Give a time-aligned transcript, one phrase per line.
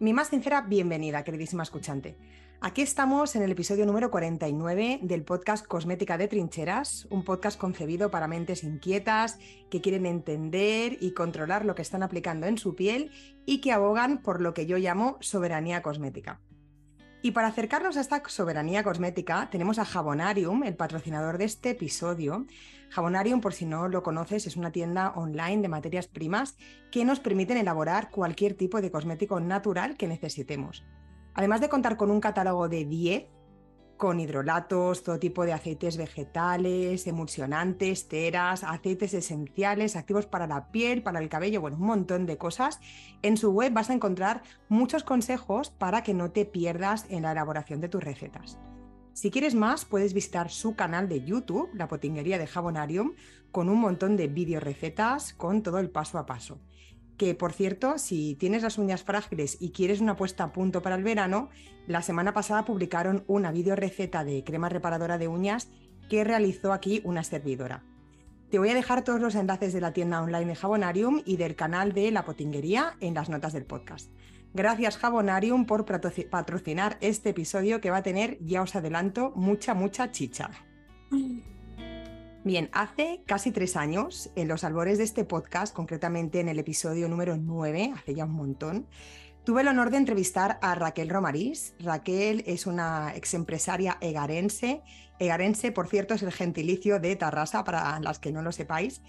[0.00, 2.16] Mi más sincera bienvenida, queridísima escuchante.
[2.60, 8.08] Aquí estamos en el episodio número 49 del podcast Cosmética de Trincheras, un podcast concebido
[8.08, 9.40] para mentes inquietas
[9.70, 13.10] que quieren entender y controlar lo que están aplicando en su piel
[13.44, 16.40] y que abogan por lo que yo llamo soberanía cosmética.
[17.20, 22.46] Y para acercarnos a esta soberanía cosmética, tenemos a Jabonarium, el patrocinador de este episodio.
[22.90, 26.56] Jabonarium, por si no lo conoces, es una tienda online de materias primas
[26.92, 30.84] que nos permiten elaborar cualquier tipo de cosmético natural que necesitemos.
[31.34, 33.26] Además de contar con un catálogo de 10
[33.98, 41.02] con hidrolatos, todo tipo de aceites vegetales, emulsionantes, teras, aceites esenciales, activos para la piel,
[41.02, 42.80] para el cabello, bueno, un montón de cosas.
[43.20, 47.32] En su web vas a encontrar muchos consejos para que no te pierdas en la
[47.32, 48.58] elaboración de tus recetas.
[49.12, 53.14] Si quieres más, puedes visitar su canal de YouTube, La Potinguería de Jabonarium,
[53.50, 56.58] con un montón de video recetas con todo el paso a paso
[57.18, 60.94] que por cierto, si tienes las uñas frágiles y quieres una puesta a punto para
[60.94, 61.50] el verano,
[61.86, 65.68] la semana pasada publicaron una video receta de crema reparadora de uñas
[66.08, 67.84] que realizó aquí una servidora.
[68.50, 71.56] Te voy a dejar todos los enlaces de la tienda online de Jabonarium y del
[71.56, 74.10] canal de La Potinguería en las notas del podcast.
[74.54, 80.10] Gracias Jabonarium por patrocinar este episodio que va a tener, ya os adelanto, mucha, mucha
[80.12, 80.50] chicha.
[82.48, 87.06] Bien, hace casi tres años, en los albores de este podcast, concretamente en el episodio
[87.06, 88.86] número 9, hace ya un montón,
[89.44, 91.74] tuve el honor de entrevistar a Raquel Romarís.
[91.78, 94.80] Raquel es una exempresaria egarense.
[95.18, 99.02] Egarense, por cierto, es el gentilicio de Tarrasa, para las que no lo sepáis,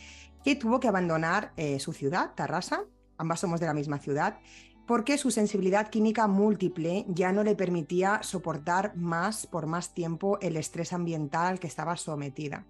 [0.43, 2.83] que tuvo que abandonar eh, su ciudad, Tarrasa,
[3.17, 4.37] ambas somos de la misma ciudad,
[4.85, 10.57] porque su sensibilidad química múltiple ya no le permitía soportar más por más tiempo el
[10.57, 12.65] estrés ambiental al que estaba sometida.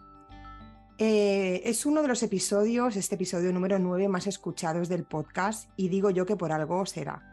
[1.01, 5.87] Eh, es uno de los episodios, este episodio número 9 más escuchados del podcast y
[5.87, 7.23] digo yo que por algo será.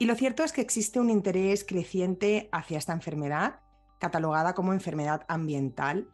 [0.00, 3.60] Y lo cierto es que existe un interés creciente hacia esta enfermedad,
[4.00, 6.08] catalogada como enfermedad ambiental,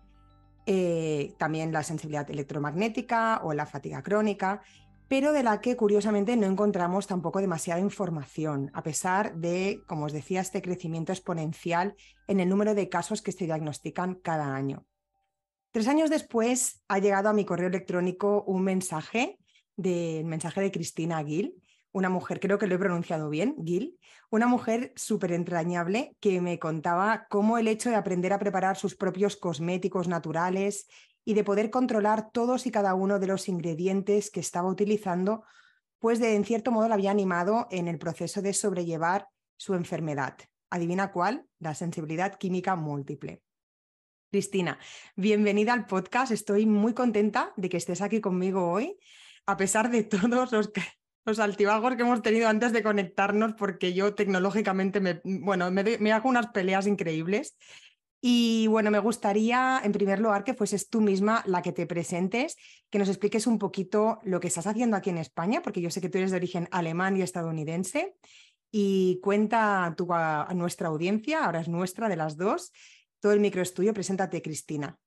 [0.66, 4.60] eh, también la sensibilidad electromagnética o la fatiga crónica,
[5.08, 10.12] pero de la que curiosamente no encontramos tampoco demasiada información, a pesar de, como os
[10.12, 11.94] decía, este crecimiento exponencial
[12.26, 14.84] en el número de casos que se diagnostican cada año.
[15.70, 19.38] Tres años después ha llegado a mi correo electrónico un mensaje,
[19.76, 21.62] de, mensaje de Cristina Gil,
[21.92, 23.98] una mujer, creo que lo he pronunciado bien, Gil,
[24.30, 28.94] una mujer súper entrañable que me contaba cómo el hecho de aprender a preparar sus
[28.94, 30.86] propios cosméticos naturales
[31.24, 35.44] y de poder controlar todos y cada uno de los ingredientes que estaba utilizando,
[35.98, 40.36] pues de en cierto modo la había animado en el proceso de sobrellevar su enfermedad.
[40.70, 43.42] Adivina cuál, la sensibilidad química múltiple.
[44.30, 44.78] Cristina,
[45.16, 46.32] bienvenida al podcast.
[46.32, 48.98] Estoy muy contenta de que estés aquí conmigo hoy,
[49.46, 55.00] a pesar de todos los, altibajos que hemos tenido antes de conectarnos, porque yo tecnológicamente
[55.00, 57.56] me, bueno, me, hago unas peleas increíbles.
[58.20, 62.56] Y bueno, me gustaría, en primer lugar, que fueses tú misma la que te presentes,
[62.90, 66.02] que nos expliques un poquito lo que estás haciendo aquí en España, porque yo sé
[66.02, 68.14] que tú eres de origen alemán y estadounidense,
[68.70, 72.72] y cuenta a nuestra audiencia, ahora es nuestra de las dos,
[73.20, 73.94] todo el micro estudio.
[73.94, 74.98] Preséntate, Cristina.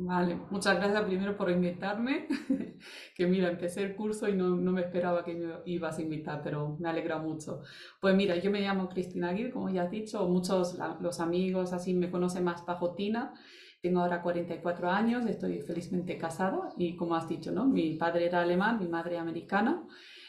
[0.00, 2.28] Vale, muchas gracias primero por invitarme,
[3.16, 6.40] que mira, empecé el curso y no, no, me esperaba que me ibas a invitar,
[6.40, 7.62] pero me alegra mucho.
[8.00, 11.94] Pues mira, yo me llamo Cristina Aguirre, como ya has dicho, muchos los amigos así
[11.94, 13.34] me conocen más bajo Tina,
[13.82, 17.64] tengo ahora 44 años, estoy felizmente casada y como has dicho, ¿no?
[17.66, 19.84] Mi padre era alemán, mi madre americana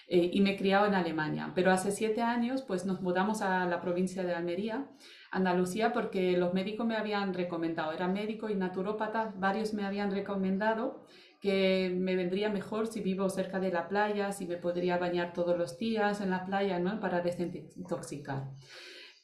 [0.07, 3.81] eh, y me criaba en Alemania, pero hace siete años pues nos mudamos a la
[3.81, 4.89] provincia de Almería
[5.31, 11.05] Andalucía porque los médicos me habían recomendado, era médico y naturópata, varios me habían recomendado
[11.39, 15.57] que me vendría mejor si vivo cerca de la playa, si me podría bañar todos
[15.57, 16.99] los días en la playa, ¿no?
[16.99, 18.49] Para desintoxicar.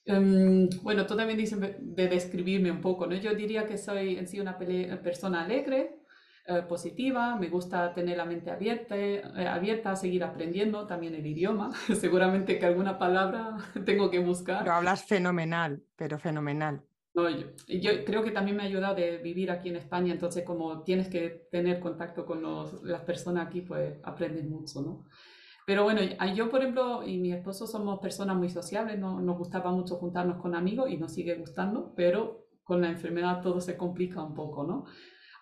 [0.07, 3.15] Um, bueno, tú también dices de describirme un poco, ¿no?
[3.15, 6.04] Yo diría que soy en sí una persona alegre,
[6.47, 11.71] eh, positiva, me gusta tener la mente abierta, eh, abierta, seguir aprendiendo también el idioma.
[11.95, 14.63] Seguramente que alguna palabra tengo que buscar.
[14.63, 16.83] Lo hablas fenomenal, pero fenomenal.
[17.15, 20.43] No, yo, yo, creo que también me ha ayudado de vivir aquí en España, entonces
[20.43, 25.05] como tienes que tener contacto con los, las personas aquí, pues aprendes mucho, ¿no?
[25.65, 26.01] Pero bueno,
[26.35, 30.37] yo por ejemplo y mi esposo somos personas muy sociables, no, nos gustaba mucho juntarnos
[30.39, 34.63] con amigos y nos sigue gustando, pero con la enfermedad todo se complica un poco,
[34.63, 34.85] ¿no?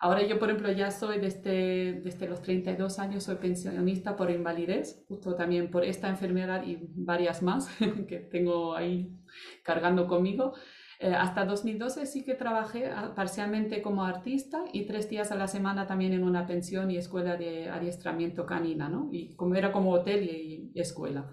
[0.04, 5.02] Ahora yo, por ejemplo, ya soy desde, desde los 32 años, soy pensionista por invalidez,
[5.08, 7.70] justo también por esta enfermedad y varias más
[8.06, 9.16] que tengo ahí
[9.62, 10.52] cargando conmigo.
[11.00, 15.48] Eh, hasta 2012 sí que trabajé ah, parcialmente como artista y tres días a la
[15.48, 19.08] semana también en una pensión y escuela de adiestramiento canina, ¿no?
[19.10, 21.30] Y como era como hotel y, escuela.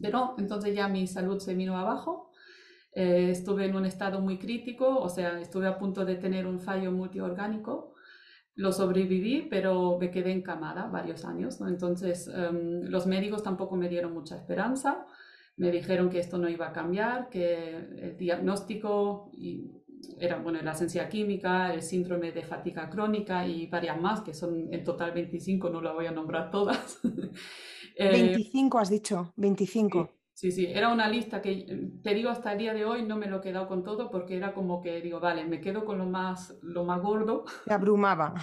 [0.00, 2.31] Pero entonces ya mi salud se vino abajo.
[2.94, 6.60] Eh, estuve en un estado muy crítico, o sea, estuve a punto de tener un
[6.60, 7.94] fallo multiorgánico.
[8.54, 11.58] Lo sobreviví, pero me quedé encamada varios años.
[11.62, 15.06] Entonces, em, los médicos tampoco me dieron mucha esperanza.
[15.56, 19.30] Me dijeron que esto no iba a cambiar, que el diagnóstico
[20.18, 24.72] era bueno, la esencia química, el síndrome de fatiga crónica y varias más, que son
[24.72, 27.00] en total 25, no las voy a nombrar todas.
[27.98, 30.10] 25 eh, has dicho, 25.
[30.34, 33.26] Sí, sí, era una lista que te digo hasta el día de hoy no me
[33.26, 36.06] lo he quedado con todo porque era como que digo, vale, me quedo con lo
[36.06, 37.44] más, lo más gordo.
[37.64, 38.34] Te abrumaba.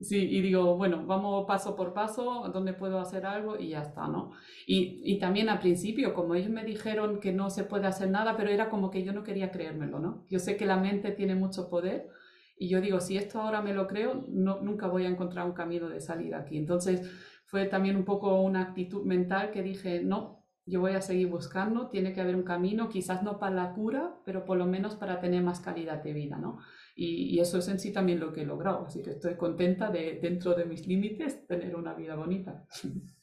[0.00, 3.56] Sí, y digo, bueno, vamos paso por paso, ¿dónde puedo hacer algo?
[3.56, 4.32] Y ya está, ¿no?
[4.66, 8.36] Y, y, también al principio, como ellos me dijeron que no se puede hacer nada,
[8.36, 10.26] pero era como que yo no quería creérmelo, ¿no?
[10.28, 12.08] Yo sé que la mente tiene mucho poder
[12.56, 15.52] y yo digo, si esto ahora me lo creo, no, nunca voy a encontrar un
[15.52, 16.56] camino de salida aquí.
[16.56, 17.08] Entonces
[17.46, 21.88] fue también un poco una actitud mental que dije, no, yo voy a seguir buscando,
[21.88, 25.20] tiene que haber un camino, quizás no para la cura, pero por lo menos para
[25.20, 26.58] tener más calidad de vida, ¿no?
[26.94, 30.20] Y, eso es en sí también lo que he logrado, así que estoy contenta de,
[30.22, 32.64] dentro de mis límites, tener una vida bonita.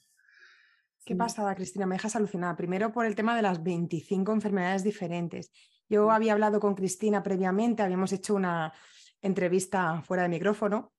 [1.06, 2.56] Qué pasada, Cristina, me dejas alucinada.
[2.56, 5.52] Primero por el tema de las 25 enfermedades diferentes.
[5.88, 8.74] Yo había hablado con Cristina previamente, habíamos hecho una
[9.22, 10.94] entrevista fuera de micrófono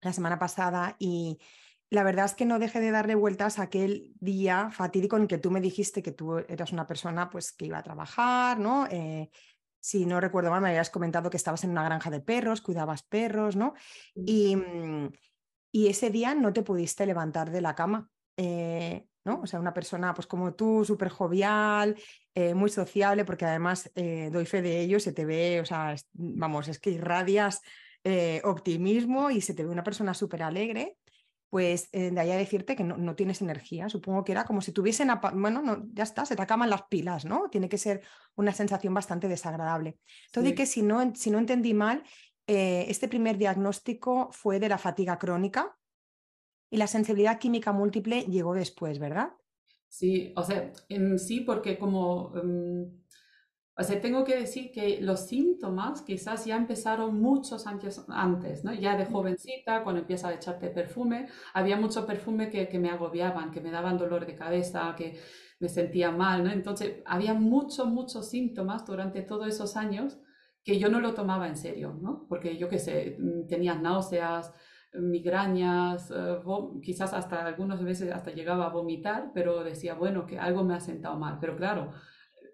[0.00, 1.38] la semana pasada y
[1.90, 5.38] la verdad es que no dejé de darle vueltas a aquel día fatídico en que
[5.38, 8.86] tú me dijiste que tú eras una persona pues, que iba a trabajar, ¿no?
[8.90, 9.30] Eh,
[9.80, 13.02] si no recuerdo mal, me habías comentado que estabas en una granja de perros, cuidabas
[13.02, 13.74] perros, ¿no?
[14.14, 15.12] Y, mm,
[15.72, 18.08] y ese día no te pudiste levantar de la cama,
[18.38, 19.40] eh, ¿no?
[19.42, 21.96] O sea, una persona pues como tú, súper jovial,
[22.34, 26.68] eh, muy sociable, porque además doy fe de ello, se te ve, o sea, vamos,
[26.68, 27.60] es que irradias
[28.42, 30.98] optimismo y se te ve una persona súper alegre
[31.54, 33.88] pues eh, de ahí a decirte que no, tienes energía.
[33.88, 37.24] Supongo que era como si tuviesen, bueno, no, ya está, se te acaban las pilas,
[37.24, 37.48] ¿no?
[37.48, 38.00] Tiene que ser
[38.34, 40.00] una sensación bastante desagradable.
[40.32, 42.02] Todo y que si no, si no entendí mal,
[42.48, 45.78] eh, este primer diagnóstico fue de la fatiga crónica
[46.70, 49.30] y la sensibilidad química múltiple llegó después, ¿verdad?
[49.88, 52.32] Sí, o sea, en sí, porque como...
[52.34, 53.03] Em,
[53.76, 58.72] o sea, tengo que decir que los síntomas quizás ya empezaron muchos años antes, ¿no?
[58.72, 63.50] Ya de jovencita, cuando empieza a echarte perfume, había mucho perfume que, que me agobiaban,
[63.50, 65.18] que me daban dolor de cabeza, que
[65.58, 66.50] me sentía mal, ¿no?
[66.50, 70.18] Entonces, había muchos, muchos síntomas durante todos esos años
[70.62, 72.26] que yo no lo tomaba en serio, ¿no?
[72.28, 74.52] Porque yo qué sé, mm, tenía náuseas,
[74.94, 76.38] migrañas, eh,
[76.82, 80.80] quizás hasta algunas veces hasta llegaba a vomitar, pero decía, bueno, que algo me ha
[80.80, 81.38] sentado mal.
[81.40, 81.90] Pero claro,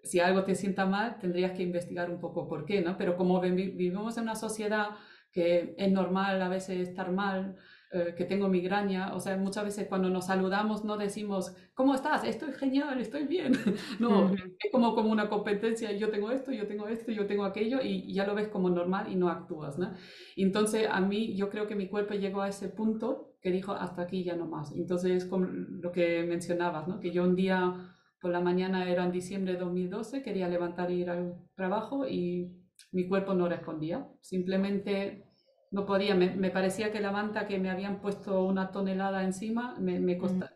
[0.03, 2.97] si algo te sienta mal, tendrías que investigar un poco por qué, ¿no?
[2.97, 4.89] Pero como vivimos en una sociedad
[5.31, 7.55] que es normal a veces estar mal,
[7.93, 12.23] eh, que tengo migraña, o sea, muchas veces cuando nos saludamos no decimos, ¿cómo estás?
[12.23, 13.51] Estoy genial, estoy bien.
[13.99, 17.79] no, es como, como una competencia, yo tengo esto, yo tengo esto, yo tengo aquello,
[17.83, 19.91] y ya lo ves como normal y no actúas, ¿no?
[20.37, 24.03] entonces, a mí, yo creo que mi cuerpo llegó a ese punto que dijo, hasta
[24.03, 24.71] aquí ya no más.
[24.71, 26.99] Entonces, es como lo que mencionabas, ¿no?
[26.99, 27.90] Que yo un día
[28.21, 32.51] por la mañana era en diciembre de 2012, quería levantar e ir al trabajo y
[32.91, 34.07] mi cuerpo no respondía.
[34.21, 35.25] Simplemente
[35.71, 36.13] no podía.
[36.13, 40.51] Me, parecía que la manta que me habían puesto una tonelada encima me, me costaba.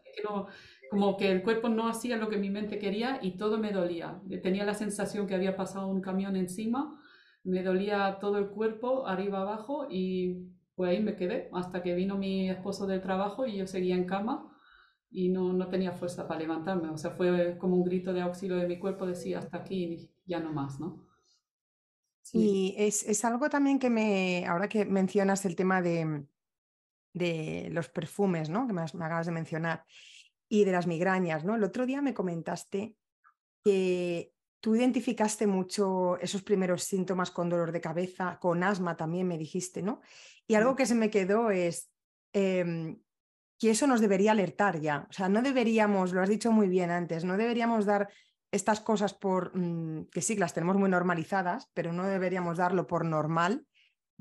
[0.92, 4.22] como que el cuerpo no hacía lo que mi mente quería y todo me dolía.
[4.44, 7.02] Tenía la sensación que había pasado un camión encima,
[7.44, 12.18] me dolía todo el cuerpo, arriba abajo, y pues ahí me quedé hasta que vino
[12.18, 14.55] mi esposo del trabajo y yo seguía en cama
[15.16, 16.90] y no, no, tenía fuerza para levantarme.
[16.90, 20.42] O sea, fue como un grito de auxilio de mi cuerpo, decía hasta aquí, ya
[20.42, 21.08] no más, ¿no?
[22.22, 22.38] Sí.
[22.38, 26.26] Y es, es, algo también que me, ahora que mencionas el tema de,
[27.14, 28.68] de los perfumes, ¿no?
[28.68, 29.86] Que me, me, acabas de mencionar,
[30.50, 31.56] y de las migrañas, ¿no?
[31.56, 32.98] El otro día me comentaste
[33.64, 39.38] que tú identificaste mucho esos primeros síntomas con dolor de cabeza, con asma también me
[39.38, 40.02] dijiste, ¿no?
[40.46, 41.90] Y algo que se me quedó es,
[42.34, 42.98] eh,
[43.58, 45.08] que eso nos debería alertar ya.
[45.10, 48.10] O sea, no deberíamos, lo has dicho muy bien antes, no deberíamos dar
[48.52, 53.06] estas cosas por, mm, que sí, las tenemos muy normalizadas, pero no deberíamos darlo por
[53.06, 53.66] normal,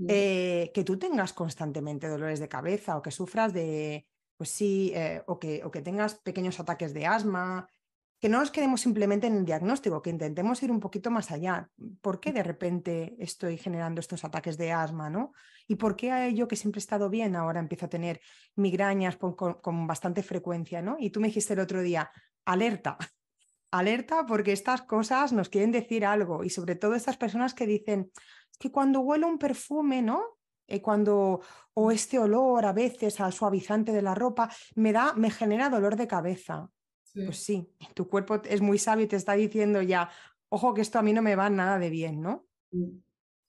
[0.08, 5.22] eh, que tú tengas constantemente dolores de cabeza o que sufras de, pues sí, eh,
[5.26, 7.68] o, que, o que tengas pequeños ataques de asma,
[8.24, 11.68] que no nos quedemos simplemente en el diagnóstico, que intentemos ir un poquito más allá.
[12.00, 15.10] ¿Por qué de repente estoy generando estos ataques de asma?
[15.10, 15.34] ¿no?
[15.68, 18.22] ¿Y por qué yo que siempre he estado bien ahora empiezo a tener
[18.56, 20.80] migrañas con, bastante frecuencia?
[20.80, 20.96] ¿no?
[20.98, 22.10] Y tú me dijiste el otro día,
[22.46, 22.96] alerta,
[23.70, 28.10] alerta porque estas cosas nos quieren decir algo y sobre todo estas personas que dicen,
[28.58, 30.38] que cuando huelo un perfume, ¿no?
[30.66, 31.42] Eh, cuando,
[31.74, 35.96] o este olor a veces al suavizante de la ropa, me da, me genera dolor
[35.96, 36.70] de cabeza.
[37.22, 40.10] Pues sí, tu cuerpo es muy sabio y te está diciendo ya,
[40.48, 42.46] ojo que esto a mí no me va nada de bien, ¿no?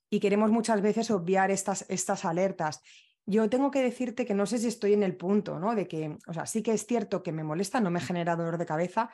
[0.10, 2.82] Y queremos muchas veces obviar estas, estas alertas.
[3.26, 5.76] Yo tengo que decirte que no sé si estoy en el punto, ¿no?
[5.76, 8.58] De que, o sea, sí que es cierto que me molesta, no me genera dolor
[8.58, 9.10] de cabeza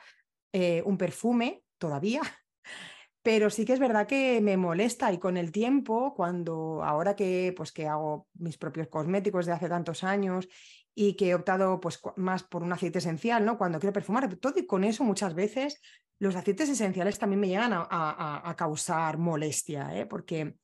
[0.52, 2.20] eh, un perfume todavía,
[3.22, 7.54] pero sí que es verdad que me molesta y con el tiempo, cuando ahora que,
[7.56, 10.48] pues, que hago mis propios cosméticos de hace tantos años
[10.94, 13.58] y que he optado pues, más por un aceite esencial, ¿no?
[13.58, 15.80] Cuando quiero perfumar, todo y con eso muchas veces
[16.18, 20.06] los aceites esenciales también me llegan a, causar molestia, ¿eh?
[20.06, 20.54] porque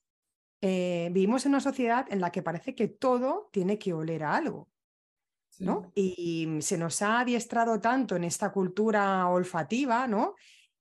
[0.61, 4.37] eh, vivimos en una sociedad en la que parece que todo tiene que oler a
[4.37, 4.68] algo.
[5.58, 5.90] ¿no?
[5.97, 10.37] Y se nos ha adiestrado tanto en esta cultura olfativa, ¿no?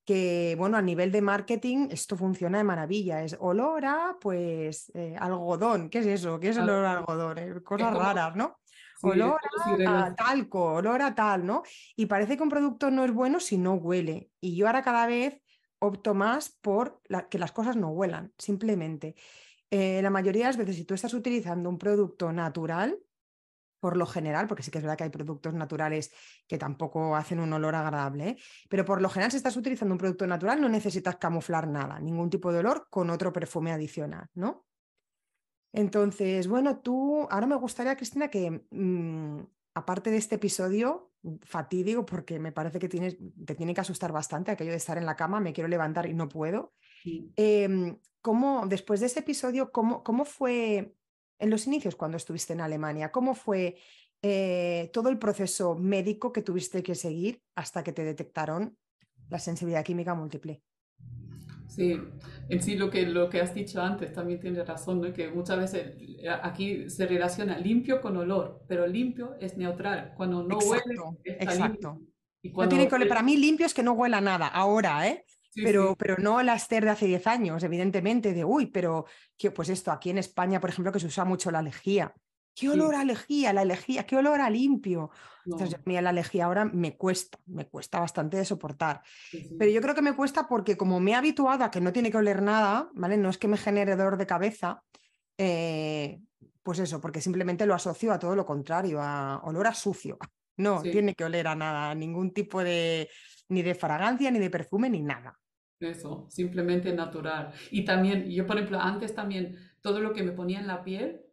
[0.08, 3.24] que, bueno, a nivel de marketing esto funciona de maravilla.
[3.24, 5.90] Es olor a, pues, eh, algodón.
[5.90, 6.40] ¿Qué es eso?
[6.40, 7.60] ¿Qué es olor a algodón?
[7.62, 8.58] Cosas raras, ¿no?
[9.02, 9.40] Olor
[9.86, 11.64] a, talco, olor a tal, ¿no?
[11.96, 14.30] Y parece que un producto no es bueno si no huele.
[14.40, 15.42] Y yo ahora cada vez
[15.80, 19.16] opto más por que las cosas no huelan, simplemente.
[19.70, 22.98] Eh, la mayoría de las veces, si tú estás utilizando un producto natural,
[23.80, 26.12] por lo general, porque sí que es verdad que hay productos naturales
[26.48, 28.38] que tampoco hacen un olor agradable, ¿eh?
[28.70, 32.30] pero por lo general si estás utilizando un producto natural no necesitas camuflar nada, ningún
[32.30, 34.67] tipo de olor con otro perfume adicional, ¿no?
[35.74, 39.42] Entonces, bueno, tú, ahora me gustaría, Cristina, que mm,
[39.74, 41.12] aparte de este episodio
[41.44, 45.06] fatídico, porque me parece que tienes, te tiene que asustar bastante aquello de estar en
[45.06, 46.74] la cama, me quiero levantar y no puedo.
[47.36, 50.96] Em, ¿cómo, después de ese episodio, cómo, cómo fue
[51.40, 53.12] en los inicios cuando estuviste en Alemania?
[53.12, 53.78] ¿Cómo fue
[54.22, 58.78] eh, todo el proceso médico que tuviste que seguir hasta que te detectaron
[59.30, 60.64] la sensibilidad química múltiple?
[61.68, 62.00] Sí,
[62.50, 65.14] en sí lo que, lo que has dicho antes también tiene razón, ¿no?
[65.14, 70.14] que muchas veces eh, aquí se relaciona limpio con olor, pero limpio es neutral.
[70.16, 70.96] Cuando no huele,
[71.26, 72.02] exacto.
[72.42, 75.26] Y cuando, no tiene que para mí limpio es que no huela nada, ahora, ¿eh?
[75.64, 79.06] pero, pero no la Esther de hace 10 años, evidentemente, de uy, pero
[79.38, 82.14] que, pues esto, aquí en España, por ejemplo, que se usa mucho la lejía.
[82.58, 83.54] ¿Qué olor a lejía?
[83.54, 85.12] La lejía, qué olor a limpio.
[85.46, 89.04] Entonces, a mí la lejía ahora me cuesta, me cuesta bastante de soportar.
[89.60, 92.10] Pero yo creo que me cuesta porque como me he habituado a que no tiene
[92.10, 93.16] que oler nada, ¿vale?
[93.16, 94.84] No es que me genere dolor de cabeza,
[95.38, 96.20] eh,
[96.64, 100.18] pues eso, porque simplemente lo asocio a todo lo contrario, a olor a sucio.
[100.60, 103.08] No tiene que oler a nada, ningún tipo de,
[103.50, 105.38] ni de fragancia, ni de perfume, ni nada.
[105.80, 107.54] Eso, simplemente natural.
[107.70, 111.27] Y también, yo por ejemplo, antes también, todo lo que me ponía en la piel,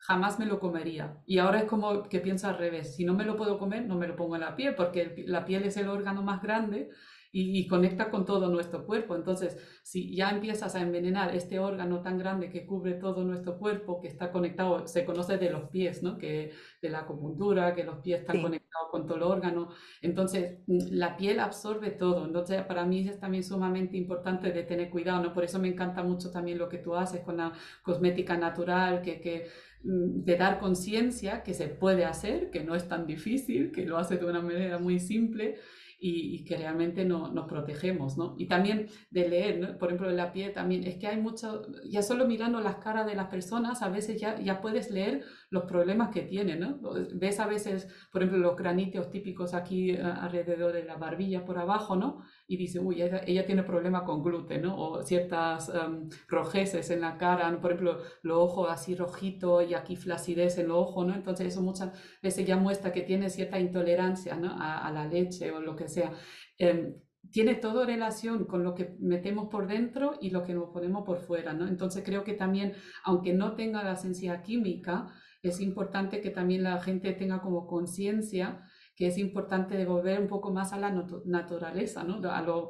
[0.00, 1.18] jamás me lo comería.
[1.26, 3.96] Y ahora es como que pienso al revés, si no me lo puedo comer, no
[3.96, 6.90] me lo pongo en la piel, porque la piel es el órgano más grande
[7.32, 9.14] y, conecta con todo nuestro cuerpo.
[9.14, 14.00] Entonces, si ya empiezas a envenenar este órgano tan grande que cubre todo nuestro cuerpo,
[14.00, 16.18] que está conectado, se conoce de los pies, ¿no?
[16.18, 16.52] Que
[16.82, 19.68] de la acupuntura, que los pies están conectados con todo el órgano.
[20.02, 22.24] Entonces, mm, la piel absorbe todo.
[22.24, 25.32] Entonces, para mí es también sumamente importante de tener cuidado, ¿no?
[25.32, 27.52] Por eso me encanta mucho también lo que tú haces con la
[27.82, 29.46] cosmética natural, que, que
[29.82, 34.18] de dar conciencia que se puede hacer, que no es tan difícil, que lo hace
[34.18, 35.56] de una manera muy simple
[35.98, 38.34] y, que realmente no, nos protegemos, ¿no?
[38.38, 42.02] Y también de leer, por ejemplo, en la piel también, es que hay mucho, ya
[42.02, 46.10] solo mirando las caras de las personas, a veces ya, ya puedes leer los problemas
[46.10, 46.78] que tienen, ¿no?
[47.14, 51.58] Ves a veces, por ejemplo, los granitos típicos aquí eh, alrededor de la barbilla por
[51.58, 52.22] abajo, ¿no?
[52.46, 54.78] Y dice, uy, ella, tiene problema con gluten, ¿no?
[54.78, 59.96] O ciertas em, rojeces en la cara, por ejemplo, los ojos así rojitos y aquí
[59.96, 61.14] flacidez en los ojos, ¿no?
[61.14, 61.92] Entonces eso muchas
[62.22, 64.56] veces ya muestra que tiene cierta intolerancia, ¿no?
[64.56, 66.12] A, la leche o lo que sea.
[66.58, 66.94] Em,
[67.30, 71.18] tiene todo relación con lo que metemos por dentro y lo que nos ponemos por
[71.18, 71.66] fuera, ¿no?
[71.66, 76.80] Entonces creo que también, aunque no tenga la sensibilidad química, es importante que también la
[76.80, 78.64] gente tenga como conciencia
[79.00, 80.90] que es importante devolver un poco más a la
[81.24, 82.20] naturaleza, ¿no?
[82.30, 82.68] a, lo,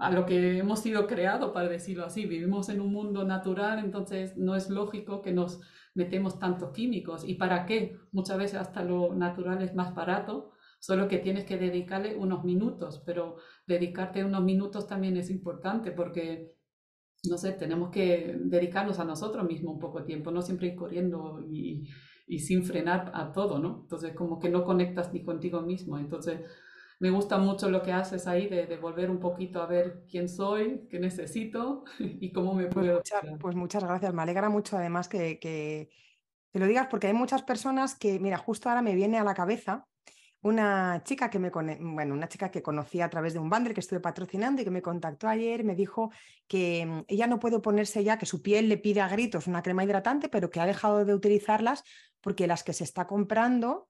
[0.00, 2.24] a lo que hemos sido creados, para decirlo así.
[2.24, 5.60] Vivimos en un mundo natural, entonces no es lógico que nos
[5.92, 7.22] metemos tantos químicos.
[7.22, 7.98] ¿Y para qué?
[8.12, 13.02] Muchas veces hasta lo natural es más barato, solo que tienes que dedicarle unos minutos,
[13.04, 13.36] pero
[13.66, 16.56] dedicarte unos minutos también es importante porque
[17.24, 20.76] no sé, tenemos que dedicarnos a nosotros mismos un poco de tiempo, no siempre ir
[20.76, 21.88] corriendo y,
[22.26, 23.80] y, sin frenar a todo, ¿no?
[23.82, 25.98] Entonces, como que no conectas ni contigo mismo.
[25.98, 26.40] Entonces,
[27.00, 30.28] me gusta mucho lo que haces ahí de, de volver un poquito a ver quién
[30.28, 32.96] soy, qué necesito y cómo me pues puedo.
[32.98, 34.14] Muchas, pues muchas gracias.
[34.14, 35.90] Me alegra mucho además que, que,
[36.52, 39.34] que lo digas porque hay muchas personas que, mira, justo ahora me viene a la
[39.34, 39.86] cabeza
[40.42, 43.80] una chica que me bueno, una chica que conocí a través de un bundle que
[43.80, 46.10] estuve patrocinando y que me contactó ayer, me dijo
[46.46, 49.62] que mm, ella no puede ponerse ya, que su piel le pide a gritos una
[49.62, 51.82] crema hidratante, pero que ha dejado de utilizarlas
[52.20, 53.88] porque las que se está comprando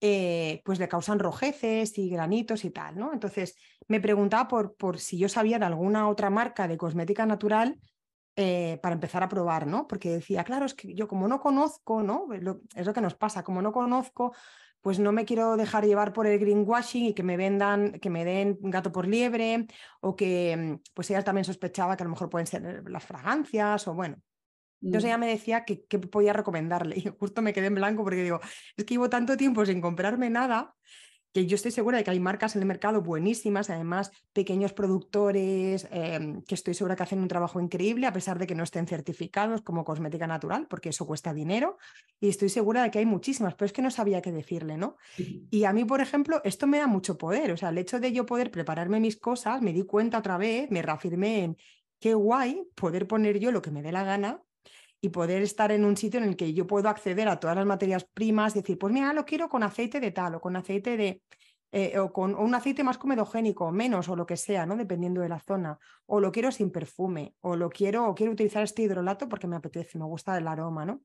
[0.00, 3.12] eh, pues le causan rojeces y granitos y tal, ¿no?
[3.12, 3.56] Entonces
[3.88, 7.78] me preguntaba por, por si yo sabía de alguna otra marca de cosmética natural
[8.36, 9.86] eh, para empezar a probar, ¿no?
[9.86, 12.26] Porque decía, claro, es que yo como no conozco, ¿no?
[12.32, 14.34] es lo que nos pasa, como no conozco,
[14.80, 18.24] pues no me quiero dejar llevar por el greenwashing y que me vendan, que me
[18.24, 19.66] den gato por liebre,
[20.00, 23.88] o que mm, pues ella también sospechaba que a lo mejor pueden ser las fragancias,
[23.88, 24.18] o bueno,
[24.82, 25.20] entonces ella mm.
[25.20, 28.40] me decía que, podía recomendarle y justo me quedé en blanco porque digo,
[28.76, 30.74] es que llevo tanto tiempo sin comprarme nada
[31.34, 35.88] que yo estoy segura de que hay marcas en el mercado buenísimas, además pequeños productores
[35.90, 38.86] em, que estoy segura que hacen un trabajo increíble a pesar de que no estén
[38.86, 41.76] certificados como cosmética natural, porque eso cuesta dinero
[42.20, 44.96] y estoy segura de que hay muchísimas, pero es que no sabía qué decirle, ¿no?
[45.50, 48.12] Y a mí, por ejemplo, esto me da mucho poder, o sea, el hecho de
[48.12, 51.56] yo poder prepararme mis cosas, me di cuenta otra vez, me reafirmé en
[51.98, 54.43] qué guay poder poner yo lo que me dé la gana
[55.04, 57.66] y poder estar en un sitio en el que yo puedo acceder a todas las
[57.66, 61.20] materias primas decir, pues mira, lo quiero con aceite de tal o con aceite de...
[61.72, 64.76] Eh, o con un aceite más comedogénico, menos o lo que sea, ¿no?
[64.76, 65.76] Dependiendo de la zona.
[66.06, 69.56] O lo quiero sin perfume, o lo quiero, o quiero utilizar este hidrolato porque me
[69.56, 71.02] apetece, me gusta el aroma, ¿no?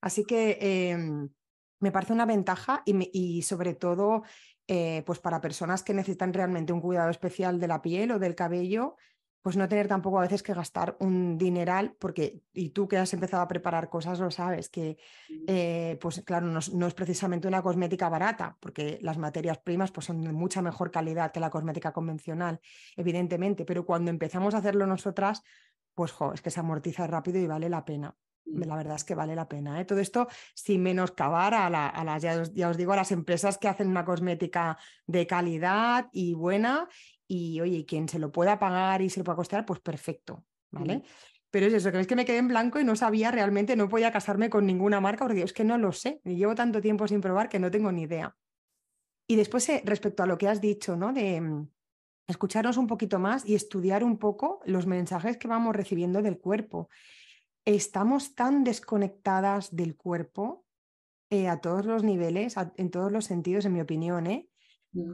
[0.00, 0.58] Así que
[0.90, 1.30] em,
[1.78, 4.24] me parece una ventaja y, y sobre todo,
[4.66, 8.34] eh, pues para personas que necesitan realmente un cuidado especial de la piel o del
[8.34, 8.96] cabello,
[9.42, 13.12] pues no tener tampoco a veces que gastar un dineral, porque, y tú que has
[13.12, 14.96] empezado a preparar cosas lo sabes, que
[15.48, 20.22] eh, pues claro, no, es precisamente una cosmética barata, porque las materias primas pues son
[20.22, 22.60] de mucha mejor calidad que la cosmética convencional,
[22.96, 25.42] evidentemente, pero cuando empezamos a hacerlo nosotras,
[25.94, 28.16] pues jo, es que se amortiza rápido y vale la pena.
[28.44, 29.80] La verdad es que vale la pena.
[29.80, 29.84] ¿eh?
[29.84, 33.68] Todo esto sin menoscabar a, a las, ya ya os digo, a las empresas que
[33.68, 36.88] hacen una cosmética de calidad y buena
[37.26, 41.02] y oye, quien se lo pueda pagar y se lo pueda costear, pues perfecto, ¿vale?
[41.50, 43.88] Pero es eso, que es que me quedé en blanco y no sabía realmente, no
[43.88, 47.06] podía casarme con ninguna marca porque es que no lo sé, y llevo tanto tiempo
[47.06, 48.36] sin probar que no tengo ni idea.
[49.26, 51.12] Y después, eh, respecto a lo que has dicho, ¿no?
[51.12, 51.68] De mm,
[52.26, 56.88] escucharnos un poquito más y estudiar un poco los mensajes que vamos recibiendo del cuerpo.
[57.64, 60.64] Estamos tan desconectadas del cuerpo
[61.30, 64.48] eh, a todos los niveles, en todos los sentidos, en mi opinión, ¿eh?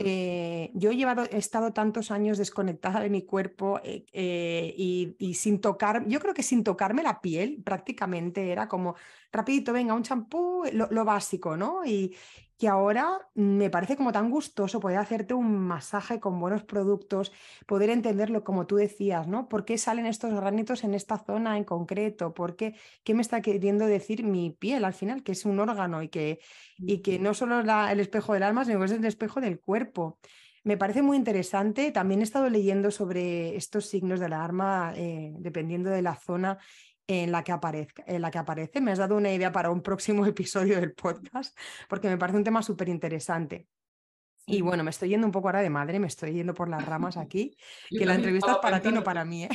[0.01, 5.35] Eh, yo he, llevado, he estado tantos años desconectada de mi cuerpo eh, eh, y,
[5.35, 8.97] sin tocar, yo creo que sin tocarme la piel prácticamente era como
[9.33, 11.85] rapidito, venga, un champú, lo, lo, básico, ¿no?
[11.85, 12.15] Y,
[12.59, 17.33] que ahora me parece como tan gustoso poder hacerte un masaje con buenos productos,
[17.67, 19.49] poder entenderlo como tú decías, ¿no?
[19.49, 22.35] ¿Por qué salen estos granitos en esta zona en concreto?
[22.35, 26.03] ¿Por qué, qué me está queriendo decir mi piel al final, que es un órgano
[26.03, 26.41] y que,
[26.79, 29.61] y que no solo es el espejo del alma, sino que es el espejo del
[29.61, 30.19] cuerpo?
[30.65, 31.93] Me parece muy interesante.
[31.93, 36.59] También he estado leyendo sobre estos signos de la arma, eh, dependiendo de la zona
[37.09, 38.81] en la que aparezca, en la que aparece.
[38.81, 42.45] Me has dado una idea para un próximo episodio del podcast, porque me parece un
[42.45, 43.67] tema súper interesante.
[44.47, 46.85] Y bueno, me estoy yendo un poco ahora de madre, me estoy yendo por las
[46.85, 47.57] ramas aquí,
[47.91, 49.45] que la entrevista es para ti, no para mí.
[49.45, 49.49] ¿eh?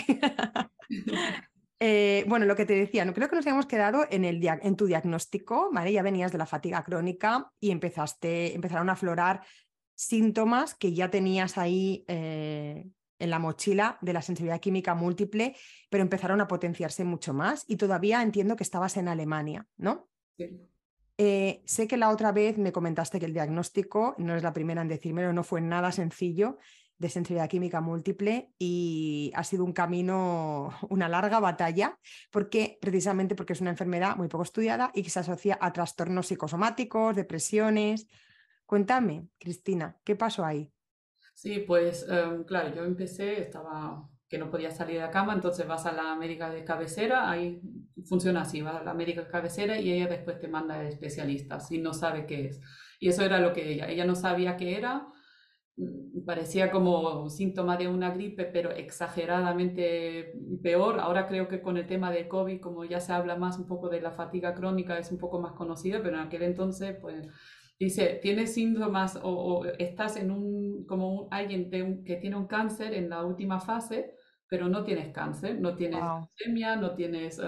[1.86, 4.78] Eh, bueno, lo que te decía, no creo que nos hayamos quedado en, el en
[4.78, 5.92] tu diagnóstico, ¿vale?
[5.92, 9.42] Ya venías de la fatiga crónica y empezaste, empezaron a aflorar
[9.94, 12.86] síntomas que ya tenías ahí eh,
[13.20, 15.56] en la mochila de la sensibilidad química múltiple,
[15.90, 20.10] pero empezaron a potenciarse mucho más y todavía entiendo que estabas en Alemania, ¿no?
[21.18, 24.82] Eh, sé que la otra vez me comentaste que el diagnóstico, no es la primera
[24.82, 26.58] en decírmelo, no fue nada sencillo
[26.98, 32.00] de sensibilidad química múltiple y ha sido un camino, una larga batalla,
[32.32, 36.28] porque precisamente porque es una enfermedad muy poco estudiada y que se asocia a trastornos
[36.28, 38.08] psicosomáticos, depresiones.
[38.66, 40.72] Cuéntame, Cristina, ¿qué pasó ahí?
[41.34, 45.68] Sí, pues em, claro, yo empecé, estaba que no podía salir de la cama, entonces
[45.68, 47.62] vas a la médica de cabecera, ahí
[48.06, 51.72] funciona así, vas a la médica de cabecera y ella después te manda a especialistas
[51.72, 52.62] y no sabe qué es.
[53.00, 55.08] Y eso era lo que ella, ella no sabía qué era,
[55.78, 61.00] mm, parecía como síntoma de una gripe, pero exageradamente peor.
[61.00, 63.90] Ahora creo que con el tema de COVID, como ya se habla más un poco
[63.90, 67.28] de la fatiga crónica, es un poco más conocido, pero en aquel entonces, pues
[67.80, 71.70] Dice, tienes síntomas o, estás en un, como alguien
[72.06, 74.16] que tiene un cáncer en la última fase,
[74.54, 77.44] pero no tienes cáncer, no tienes leucemia, no tienes eh,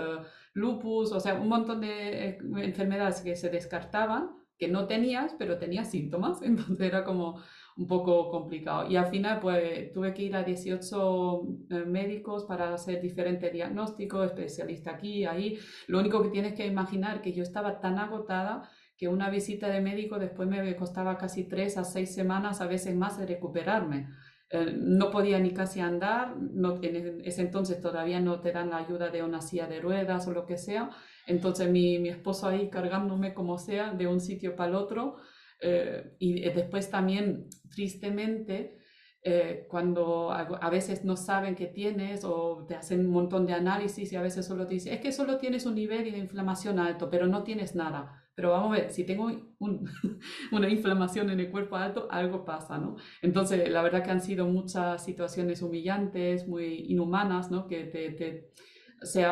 [0.53, 5.59] lupus, o sea, un montón de eh, enfermedades que se descartaban, que no tenías, pero
[5.59, 7.39] tenías síntomas, entonces era como
[7.77, 8.89] un poco complicado.
[8.89, 14.25] Y al final, pues tuve que ir a 18 eh, médicos para hacer diferentes diagnósticos,
[14.25, 15.59] especialista aquí, ahí.
[15.87, 19.81] Lo único que tienes que imaginar que yo estaba tan agotada que una visita de
[19.81, 24.07] médico después me costaba casi tres a seis semanas, a veces más, de recuperarme.
[24.51, 28.77] Eh, no podía ni casi andar, no, en ese entonces todavía no te dan la
[28.77, 30.91] ayuda de una silla de ruedas o lo que sea.
[31.27, 35.17] Entonces mi, mi esposo ahí cargándome como sea de un sitio para el otro,
[35.61, 38.77] Eh, y después también, tristemente,
[39.23, 44.11] eh, cuando a, veces no saben qué tienes o te hacen un montón de análisis
[44.11, 47.09] y a veces solo te dicen, es que solo tienes un nivel de inflamación alto,
[47.09, 48.24] pero no tienes nada.
[48.35, 49.31] Pero vamos a ver, si tengo
[50.51, 52.97] una inflamación en el cuerpo alto, algo pasa, ¿no?
[53.21, 57.65] Entonces, la verdad que han sido muchas situaciones humillantes, muy inhumanas, ¿no?
[57.67, 58.51] Que te, te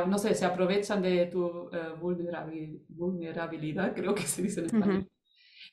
[0.07, 5.09] no sé, se aprovechan de tu uh, vulnerabilidad, creo que se dice en español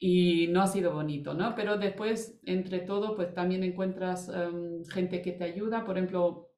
[0.02, 1.54] y no ha sido bonito, ¿no?
[1.54, 6.48] Pero después, entre todo, pues también encuentras em, gente que te ayuda, por ejemplo,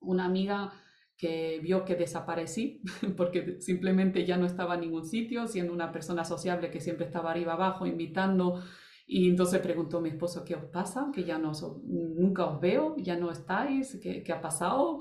[0.00, 0.72] una amiga
[1.16, 2.82] que vio que desaparecí
[3.16, 7.30] porque simplemente ya no estaba en ningún sitio, siendo una persona sociable que siempre estaba
[7.30, 8.62] arriba abajo invitando
[9.06, 11.10] y entonces preguntó mi esposo, ¿qué os pasa?
[11.12, 11.52] Que ya no,
[11.84, 15.00] nunca os veo, ya no estáis, ¿qué, ¿qué, ha pasado?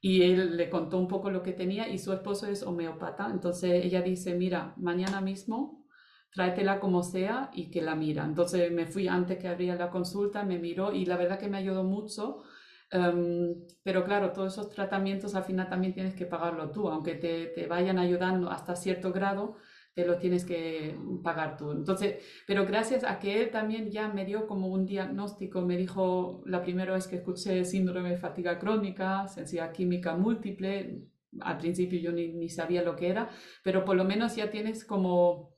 [0.00, 3.28] Y él le contó un poco lo que tenía y su esposo es homeópata.
[3.30, 5.86] Entonces ella dice, mira, mañana mismo
[6.32, 8.24] tráetela como sea y que la mira.
[8.24, 11.58] Entonces me fui antes que abría la consulta, me miró y la verdad que me
[11.58, 12.42] ayudó mucho.
[12.90, 17.46] Em, pero claro, todos esos tratamientos al final también tienes que pagarlo tú, aunque te,
[17.48, 19.56] te, vayan ayudando hasta cierto grado,
[19.92, 21.72] te lo tienes que pagar tú.
[21.72, 26.42] Entonces, pero gracias a que él también ya me dio como un diagnóstico, me dijo
[26.46, 31.02] la primera vez que escuché síndrome de fatiga crónica, sensibilidad química múltiple,
[31.40, 33.30] al principio yo ni, ni sabía lo que era,
[33.64, 35.56] pero por lo menos ya tienes como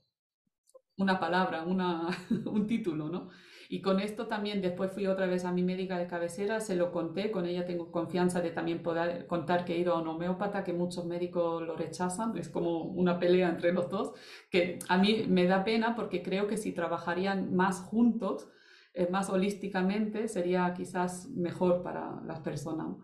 [0.97, 2.07] una palabra, una,
[2.45, 3.29] un título, ¿no?
[3.71, 6.91] Y con esto también después fui otra vez a mi médica de cabecera, se lo
[6.91, 10.63] conté, con ella tengo confianza de también poder contar que he ido a un homeópata,
[10.63, 14.13] que muchos médicos lo rechazan, es como una pelea entre los dos,
[14.49, 18.49] que a mí me da pena porque creo que si trabajarían más juntos,
[18.95, 22.97] eh, más holísticamente, sería quizás mejor para las personas.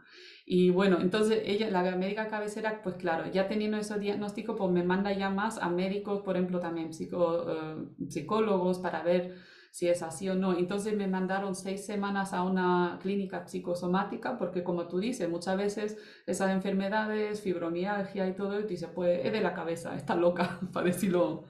[0.48, 4.84] Y bueno, entonces ella, la médica cabecera, pues claro, ya teniendo ese diagnóstico, pues me
[4.84, 9.36] manda ya más a médicos, por ejemplo, también psico, eh, psicólogos para ver
[9.76, 10.58] si es así o no.
[10.58, 15.98] Entonces me mandaron seis semanas a una clínica psicosomática, porque como tú dices, muchas veces
[16.26, 20.86] esas enfermedades, fibromialgia y todo, y dice, pues es de la cabeza, está loca, para
[20.86, 21.44] decirlo.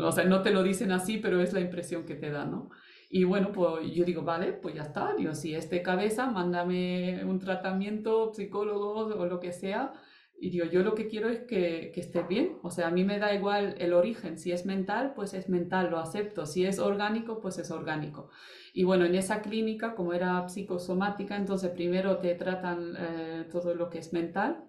[0.00, 2.70] O sea, no te lo dicen así, pero es la impresión que te da, ¿no?
[3.10, 5.14] Y bueno, pues yo digo, vale, pues ya está.
[5.16, 9.94] Digo, si es de cabeza, mándame un tratamiento, psicólogo o lo que sea.
[10.38, 12.58] Y digo, yo lo que quiero es que, que esté bien.
[12.62, 14.38] O sea, a mí me da igual el origen.
[14.38, 16.44] Si es mental, pues es mental, lo acepto.
[16.44, 18.28] Si es orgánico, pues es orgánico.
[18.74, 23.88] Y bueno, en esa clínica, como era psicosomática, entonces primero te tratan eh, todo lo
[23.88, 24.64] que es mental.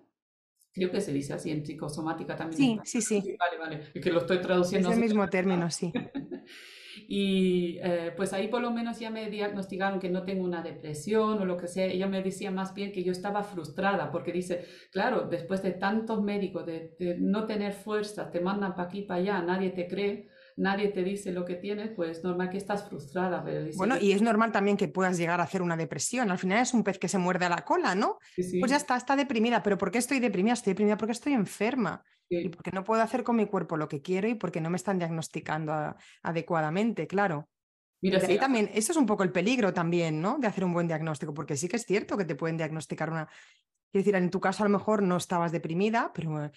[0.71, 2.79] Creo que se dice así en psicosomática también.
[2.85, 3.35] Sí, sí, sí.
[3.37, 3.91] Vale, vale.
[3.93, 4.89] Es que lo estoy traduciendo.
[4.89, 5.91] Es el mismo término, sí.
[7.07, 11.39] Y eh, pues ahí por lo menos ya me diagnosticaron que no tengo una depresión
[11.39, 11.85] o lo que sea.
[11.85, 16.21] Ella me decía más bien que yo estaba frustrada porque dice, claro, después de tantos
[16.21, 20.89] médicos, de, no tener fuerza, te mandan para aquí, para allá, nadie te cree, nadie
[20.89, 23.45] te dice lo que tienes, pues normal que estás frustrada.
[23.75, 26.31] bueno, y es normal también que puedas llegar a hacer una depresión.
[26.31, 28.17] Al final es un pez que se muerde a la cola, ¿no?
[28.35, 29.63] Pues ya está, está deprimida.
[29.63, 30.53] ¿Pero por qué estoy deprimida?
[30.53, 32.03] Estoy deprimida porque estoy enferma.
[32.29, 34.77] Y porque no puedo hacer con mi cuerpo lo que quiero y porque no me
[34.77, 37.49] están diagnosticando adecuadamente, claro.
[38.01, 40.37] Mira, sí, también, eso es un poco el peligro también, ¿no?
[40.37, 43.27] De hacer un buen diagnóstico, porque sí que es cierto que te pueden diagnosticar una.
[43.91, 46.51] Quiero decir, en tu caso a lo mejor no estabas deprimida, pero eh,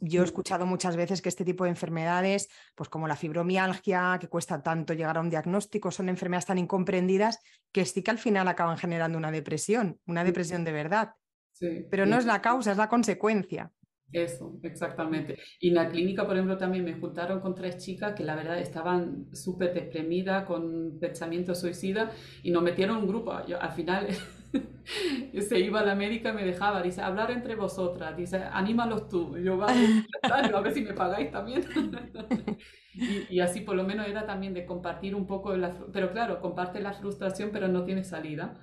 [0.00, 4.28] yo he escuchado muchas veces que este tipo de enfermedades, pues como la fibromialgia, que
[4.28, 7.38] cuesta tanto llegar a un diagnóstico, son enfermedades tan incomprendidas
[7.70, 11.14] que sí que al final acaban generando una depresión, una depresión de verdad.
[11.52, 13.70] Sí, pero no es la causa, es la consecuencia.
[14.12, 15.38] Eso, exactamente.
[15.60, 18.58] Y en la clínica, por ejemplo, también me juntaron con tres chicas que la verdad
[18.58, 22.10] estaban súper deprimidas con pensamiento suicida
[22.42, 23.32] y nos metieron un grupo.
[23.46, 24.08] Yo, al final
[25.48, 29.36] se iba a la médica y me dejaba, dice, hablar entre vosotras, dice, anímalos tú.
[29.38, 31.64] Y yo, vale, a ver si me pagáis también.
[32.94, 36.40] y, y, así por lo menos era también de compartir un poco, la, pero claro,
[36.40, 38.54] comparte la frustración, pero no tiene salida.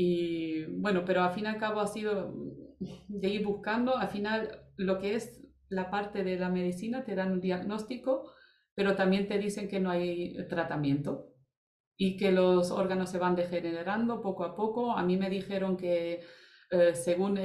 [0.00, 2.32] Y bueno, pero al fin y al cabo ha sido
[3.08, 7.32] de ir buscando, al final lo que es la parte de la medicina, te dan
[7.32, 8.30] un diagnóstico,
[8.76, 11.34] pero también te dicen que no hay tratamiento
[11.96, 14.92] y que los órganos se van degenerando poco a poco.
[14.92, 16.20] A mí me dijeron que
[16.70, 17.40] eh, según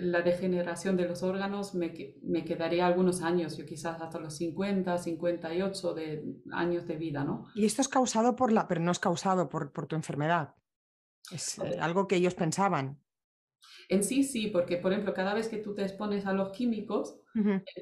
[0.00, 4.98] la degeneración de los órganos me, me, quedaría algunos años, yo quizás hasta los 50,
[4.98, 7.46] 58 de años de vida, ¿no?
[7.54, 10.56] Y esto es causado por la, pero no es causado por, por tu enfermedad.
[11.30, 13.00] Es eh, algo que ellos pensaban.
[13.88, 17.20] En sí, sí, porque por ejemplo, cada vez que tú te expones a los químicos,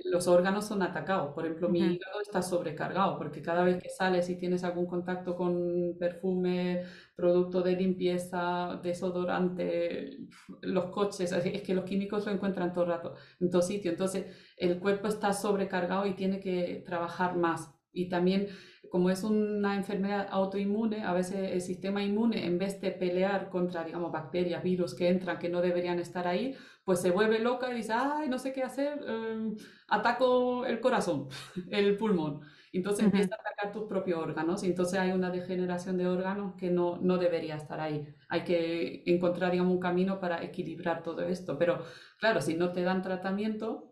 [0.05, 1.33] los órganos son atacados.
[1.35, 5.37] Por ejemplo, mi hígado está sobrecargado, porque cada vez que sales y tienes algún contacto
[5.37, 6.83] con perfume,
[7.15, 10.19] producto de limpieza, desodorante,
[10.63, 13.91] los coches, es que los químicos lo encuentran todo el rato, en todo sitio.
[13.91, 14.27] Entonces,
[14.57, 18.49] el cuerpo está sobrecargado y tiene que trabajar más Y también,
[18.91, 23.85] como es una enfermedad autoinmune, a veces el sistema inmune, en vez de pelear contra,
[23.85, 27.77] digamos, bacterias, virus que entran, que no deberían estar ahí, pues se vuelve loca y
[27.77, 29.55] dice, ay, no sé qué hacer, em,
[29.89, 31.29] ataco el corazón,
[31.71, 32.41] el pulmón.
[32.73, 36.71] Entonces empieza a atacar tus propios órganos y entonces hay una degeneración de órganos que
[36.71, 38.07] no, no debería estar ahí.
[38.31, 41.59] Hay que encontrar, digamos, un camino para equilibrar todo esto.
[41.59, 41.83] Pero
[42.19, 43.92] claro, si no te dan tratamiento,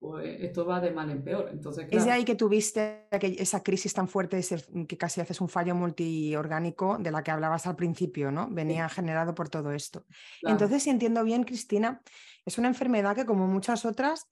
[0.00, 1.50] pues esto va de mal en peor.
[1.52, 4.40] Entonces, Es de ahí que tuviste esa crisis tan fuerte
[4.88, 8.48] que casi haces un fallo multiorgánico de la que hablabas al principio, ¿no?
[8.50, 10.06] Venía generado por todo esto.
[10.40, 12.00] Entonces, si entiendo bien, Cristina,
[12.46, 14.26] es una enfermedad que como muchas otras,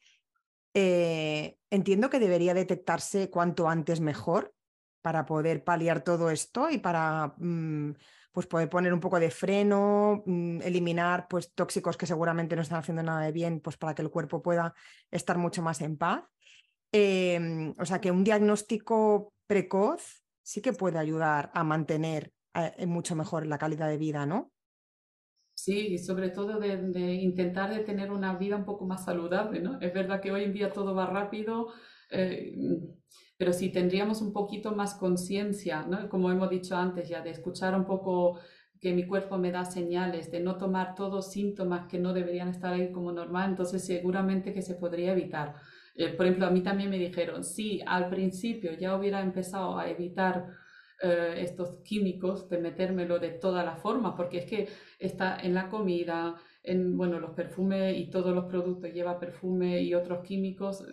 [0.72, 4.54] eh, entiendo que debería detectarse cuanto antes mejor
[5.02, 7.94] para poder paliar todo esto y para mm,
[8.32, 12.78] pues poder poner un poco de freno, mm, eliminar pues tóxicos que seguramente no están
[12.78, 14.74] haciendo nada de bien, pues para que el cuerpo pueda
[15.10, 16.24] estar mucho más en paz.
[16.92, 23.14] Em, o sea que un diagnóstico precoz sí que puede ayudar a mantener eh, mucho
[23.14, 24.52] mejor la calidad de vida, ¿no?
[25.54, 29.80] Sí, y sobre todo de, intentar de tener una vida un poco más saludable, ¿no?
[29.80, 31.72] Es verdad que hoy en día todo va rápido,
[32.10, 32.54] eh,
[33.38, 36.08] pero si tendríamos un poquito más conciencia, ¿no?
[36.08, 38.40] Como hemos dicho antes ya, de escuchar un poco
[38.80, 42.74] que mi cuerpo me da señales, de no tomar todos síntomas que no deberían estar
[42.74, 45.54] ahí como normal, entonces seguramente que se podría evitar.
[45.94, 49.88] Eh, por ejemplo, a mí también me dijeron, si al principio ya hubiera empezado a
[49.88, 50.46] evitar
[51.00, 55.68] eh, estos químicos, de metérmelo de todas las formas, porque es que está en la
[55.68, 60.84] comida, en bueno, los perfumes y todos los productos lleva perfume y otros químicos,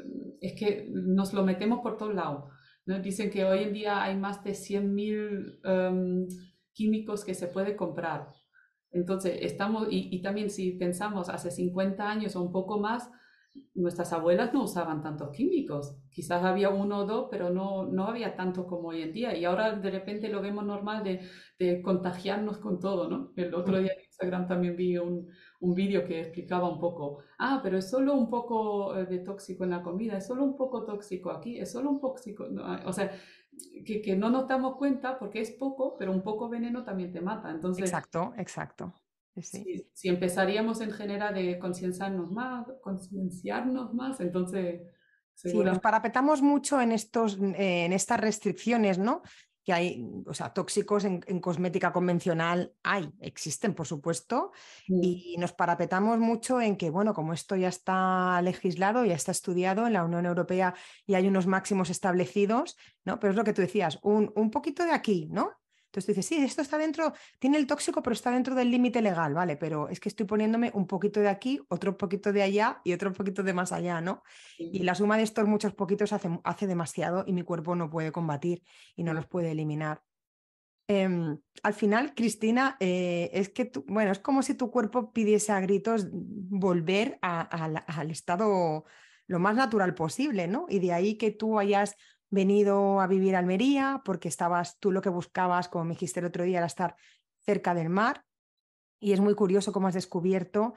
[0.41, 2.45] es que nos lo metemos por todos lados.
[2.85, 6.27] Dicen que hoy en día hay más de 100.000 um,
[6.71, 8.27] químicos que se puede comprar.
[8.91, 13.09] Entonces, estamos, y, y, también si pensamos hace 50 años o un poco más,
[13.73, 15.97] nuestras abuelas no usaban tantos químicos.
[16.09, 19.35] Quizás había uno o dos, pero no, no había tanto como hoy en día.
[19.35, 21.21] Y ahora de repente lo vemos normal de,
[21.59, 23.33] de contagiarnos con todo, ¿no?
[23.35, 25.27] El otro día en Instagram también vi un,
[25.59, 29.63] un vídeo que explicaba un poco, ah, pero es solo un poco eh, de tóxico
[29.63, 32.47] en la comida, es solo un poco tóxico aquí, es solo un tóxico,
[32.85, 33.11] o sea,
[33.85, 37.21] que, que, no nos damos cuenta porque es poco, pero un poco veneno también te
[37.21, 37.49] mata.
[37.51, 38.93] Entonces, exacto, exacto.
[39.41, 44.81] Si, si, empezaríamos en general de concienciarnos más, concienciarnos más, entonces...
[45.33, 49.21] Sí, nos parapetamos mucho en, estos, en estas restricciones, ¿no?
[49.65, 54.51] que hay, o sea, tóxicos en, cosmética convencional hay, existen, por supuesto,
[54.87, 59.87] y nos parapetamos mucho en que, bueno, como esto ya está legislado, ya está estudiado
[59.87, 60.75] en la Unión Europea
[61.07, 63.19] y hay unos máximos establecidos, ¿no?
[63.19, 65.51] Pero es lo que tú decías, un, un poquito de aquí, ¿no?
[65.95, 69.01] Entonces tú dices, sí, esto está dentro, tiene el tóxico, pero está dentro del límite
[69.01, 69.55] legal, ¿vale?
[69.55, 73.13] Pero es que estoy poniéndome un poquito de aquí, otro poquito de allá y otro
[73.13, 74.21] poquito de más allá, ¿no?
[74.57, 78.11] Y la suma de estos muchos poquitos hace, hace demasiado y mi cuerpo no puede
[78.11, 78.61] combatir
[78.97, 80.03] y no los puede eliminar.
[80.89, 85.61] Em, al final, Cristina, eh, es que, bueno, es como si tu cuerpo pidiese a
[85.61, 88.83] gritos volver al estado
[89.27, 90.65] lo más natural posible, ¿no?
[90.69, 91.95] Y de ahí que tú hayas
[92.35, 96.27] venido a vivir a Almería porque estabas tú lo que buscabas, como me dijiste el
[96.27, 96.95] otro día, era estar
[97.43, 98.23] cerca del mar.
[98.99, 100.75] Y es muy curioso cómo has descubierto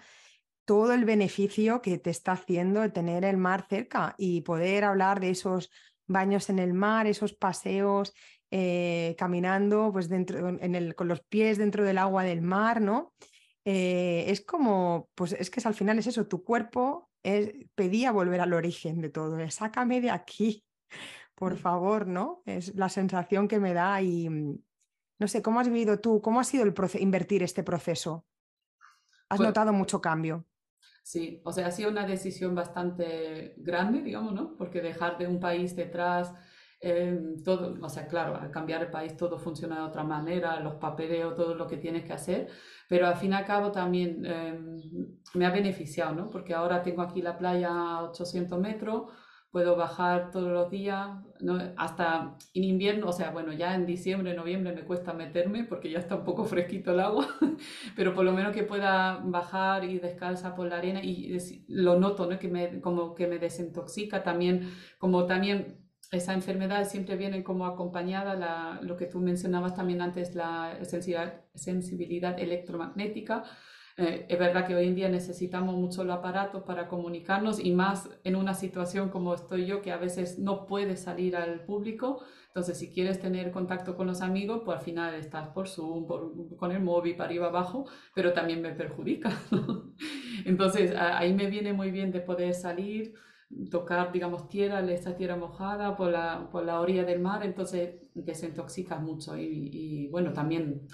[0.64, 5.30] todo el beneficio que te está haciendo tener el mar cerca y poder hablar de
[5.30, 5.70] esos
[6.06, 8.14] baños en el mar, esos paseos
[8.50, 13.12] eh, caminando pues dentro, en el, con los pies dentro del agua del mar, ¿no?
[13.64, 17.10] Eh, es como, pues es que al final es eso, tu cuerpo
[17.74, 20.64] pedía volver al origen de todo, sácame de aquí,
[21.38, 22.42] por favor, ¿no?
[22.46, 24.58] Es la sensación que me da y mm,
[25.20, 26.20] no sé, ¿cómo has vivido tú?
[26.20, 28.26] ¿Cómo ha sido el invertir este proceso?
[29.28, 30.46] ¿Has pues notado mucho cambio?
[31.04, 34.56] Sí, o sea, ha sido una decisión bastante grande, digamos, ¿no?
[34.56, 36.34] Porque dejar de un país detrás,
[36.80, 40.74] em, todo, o sea, claro, al cambiar el país todo funciona de otra manera, los
[40.74, 42.48] papeleos, todo lo que tienes que hacer,
[42.88, 44.76] pero al fin y al cabo también em,
[45.34, 46.30] me ha beneficiado, ¿no?
[46.30, 49.12] Porque ahora tengo aquí la playa a 800 metros,
[49.50, 51.08] puedo bajar todos los días,
[51.40, 51.58] ¿no?
[51.76, 55.98] hasta en invierno, o sea, bueno, ya en diciembre, noviembre me cuesta meterme porque ya
[55.98, 57.26] está un poco fresquito el agua,
[57.96, 61.36] pero por lo menos que pueda bajar y descalza por la arena y
[61.68, 62.38] lo noto, ¿no?
[62.38, 68.34] Que me, como que me desintoxica también, como también esa enfermedad siempre viene como acompañada,
[68.34, 73.44] la, lo que tú mencionabas también antes, la sensibilidad, sensibilidad electromagnética,
[73.98, 78.08] eh, es verdad que hoy en día necesitamos mucho el aparato para comunicarnos y más
[78.22, 82.22] en una situación como estoy yo, que a veces no puedes salir al público.
[82.46, 86.06] Entonces, si quieres tener contacto con los amigos, pues al final estás por Zoom,
[86.56, 89.32] con el móvil para arriba abajo, pero también me perjudica.
[90.44, 93.14] Entonces, ahí me viene muy bien de poder salir,
[93.68, 99.00] tocar, digamos, tierra, esa tierra mojada por la, por la orilla del mar, entonces desintoxicas
[99.02, 99.36] mucho.
[99.36, 100.86] Y, y, bueno, también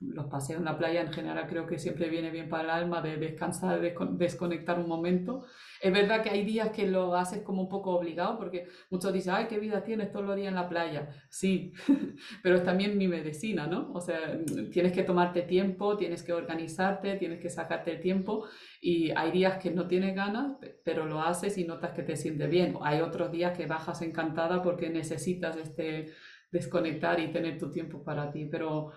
[0.00, 3.02] los paseos en la playa en general creo que siempre viene bien para el alma
[3.02, 5.44] de descansar, de desconectar un momento.
[5.80, 9.34] Es verdad que hay días que lo haces como un poco obligado, porque muchos dicen,
[9.34, 11.08] ay, qué vida tienes todos los días en la playa.
[11.28, 11.72] Sí,
[12.42, 13.92] pero es también mi medicina, ¿no?
[13.92, 14.38] O sea,
[14.72, 18.46] tienes que tomarte tiempo, tienes que organizarte, tienes que sacarte el tiempo
[18.80, 22.48] y hay días que no tienes ganas, pero lo haces y notas que te sientes
[22.48, 22.76] bien.
[22.82, 26.12] Hay otros días que bajas encantada porque necesitas este
[26.50, 28.92] desconectar y tener tu tiempo para ti, pero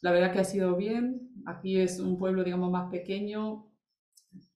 [0.00, 1.30] la verdad que ha sido bien.
[1.46, 3.70] Aquí es un pueblo, digamos, más pequeño,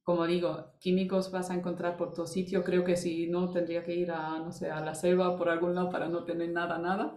[0.02, 2.62] como digo, químicos vas a encontrar por todo sitio.
[2.62, 5.74] Creo que si no, tendría que ir a, no sé, a la selva por algún
[5.74, 7.16] lado para no tener nada, nada.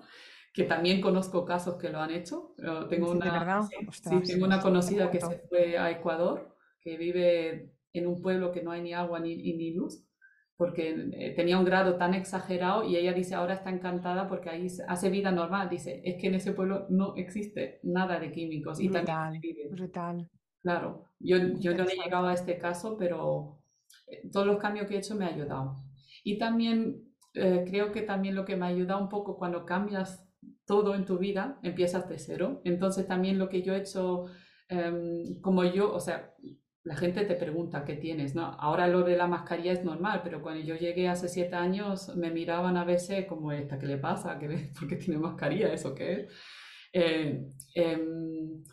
[0.53, 2.55] Que también conozco casos que lo han hecho.
[2.89, 3.61] Tengo, una,
[3.91, 8.63] sí, tengo una conocida que se fue a Ecuador, que vive en un pueblo que
[8.63, 10.03] no hay ni agua ni, ni luz,
[10.57, 14.67] porque eh, tenía un grado tan exagerado y ella dice ahora está encantada porque ahí
[14.87, 15.69] hace vida normal.
[15.69, 18.79] Dice, es que en ese pueblo no existe nada de químicos.
[18.79, 19.39] Y brutal,
[19.69, 20.29] brutal.
[20.61, 23.59] Claro, yo, yo no he llegado a este caso, pero
[24.07, 25.75] eh, todos los cambios que he hecho me han ayudado.
[26.23, 30.27] Y también eh, creo que también lo que me ayuda un poco cuando cambias
[30.65, 32.61] todo en tu vida, empiezas de cero.
[32.65, 34.25] Entonces también lo que yo he hecho,
[34.69, 36.33] em, como yo, o sea,
[36.87, 38.45] la gente te pregunta qué tienes, ¿no?
[38.45, 42.31] Ahora lo de la mascarilla es normal, pero cuando yo llegué hace siete años me
[42.31, 44.39] miraban a veces como esta, ¿qué le pasa?
[44.39, 45.73] ¿Qué, ¿Por qué tiene mascarilla?
[45.73, 46.33] ¿Eso qué es?
[46.93, 47.45] Eh,
[47.75, 48.63] em,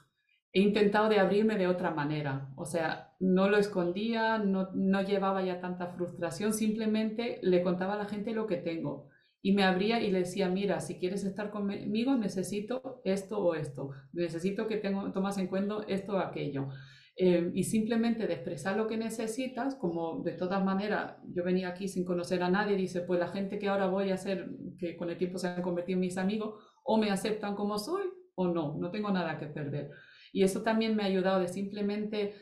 [0.53, 2.51] he intentado de abrirme de otra manera.
[2.57, 7.99] O sea, no lo escondía, no, no, llevaba ya tanta frustración, simplemente le contaba a
[7.99, 9.09] la gente lo que tengo.
[9.43, 13.91] Y me abría y le decía, mira, si quieres estar conmigo, necesito esto o esto.
[14.13, 16.69] Necesito que tengo, tomas en cuenta esto o aquello.
[17.17, 21.87] Eh, y simplemente de expresar lo que necesitas, como de todas maneras yo venía aquí
[21.87, 25.11] sin conocer a nadie, dice, pues la gente que ahora voy a ser, que con
[25.11, 28.03] el tiempo se han convertido en mis amigos, o me aceptan como soy
[28.35, 29.91] o no, no tengo nada que perder.
[30.33, 32.35] Y eso también me ha ayudado de simplemente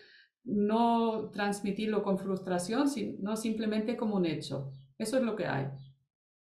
[0.44, 4.72] no transmitirlo con frustración, sino simplemente como un hecho.
[4.98, 5.66] Eso es lo que hay.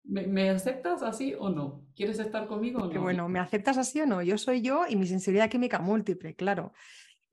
[0.05, 1.87] ¿Me, aceptas así o no?
[1.95, 3.03] ¿Quieres estar conmigo o no?
[3.03, 4.23] bueno, ¿me aceptas así o no?
[4.23, 6.73] Yo soy yo y mi sensibilidad química múltiple, claro.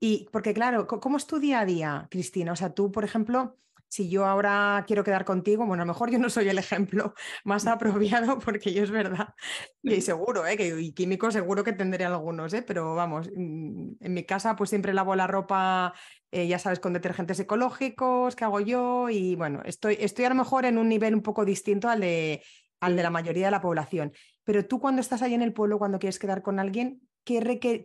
[0.00, 2.52] Y porque, claro, ¿cómo es tu día a día, Cristina?
[2.52, 3.58] O sea, tú, por ejemplo,
[3.90, 7.12] si yo ahora quiero quedar contigo, bueno, a lo mejor yo no soy el ejemplo
[7.44, 9.34] más apropiado porque yo es verdad,
[9.82, 10.56] y seguro, ¿eh?
[10.56, 12.62] que y químicos seguro que tendré algunos, ¿eh?
[12.62, 15.92] pero vamos, mm, en mi casa pues siempre lavo la ropa,
[16.30, 20.36] eh, ya sabes, con detergentes ecológicos que hago yo y bueno, estoy, estoy a lo
[20.36, 22.42] mejor en un nivel un poco distinto al de,
[22.78, 24.12] al de la mayoría de la población.
[24.44, 27.82] Pero tú cuando estás ahí en el pueblo, cuando quieres quedar con alguien, ¿qué, qué,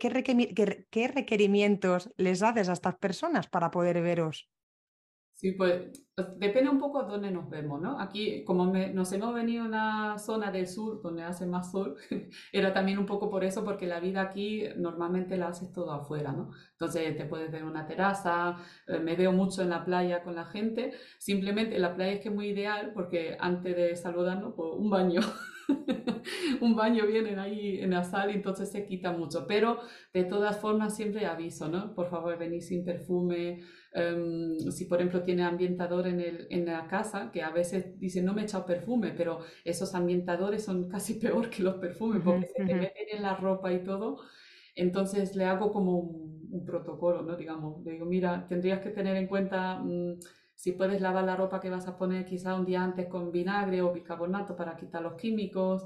[0.90, 4.50] qué requerimientos les haces a estas personas para poder veros?
[5.38, 5.92] Sí, pues
[6.38, 8.00] depende un poco de dónde nos vemos, ¿no?
[8.00, 11.98] Aquí, como nos hemos venido a una zona del sur donde hace más sol,
[12.54, 16.32] era también un poco por eso, porque la vida aquí normalmente la haces todo afuera,
[16.32, 16.52] ¿no?
[16.72, 18.56] Entonces te puedes ver una terraza,
[18.88, 22.30] eh, me veo mucho en la playa con la gente, simplemente la playa es que
[22.30, 25.20] es muy ideal porque antes de saludarnos, pues un baño.
[26.62, 29.46] un baño viene ahí en la sala y entonces se quita mucho.
[29.48, 29.80] Pero
[30.14, 31.94] de todas formas siempre aviso, ¿no?
[31.94, 33.62] Por favor, venid sin perfume.
[33.94, 38.26] Em, si por ejemplo tiene ambientador en, el, en la casa, que a veces dicen
[38.26, 42.48] no me he echado perfume, pero esos ambientadores son casi peor que los perfumes porque
[42.48, 44.20] se te meten en la ropa y todo.
[44.76, 47.36] Entonces le hago como un, protocolo, ¿no?
[47.36, 49.80] Digamos, le digo, mira, tendrías que tener en cuenta...
[49.80, 50.20] Mm,
[50.56, 53.82] si puedes lavar la ropa que vas a poner quizá un día antes con vinagre
[53.82, 55.86] o bicarbonato para quitar los químicos.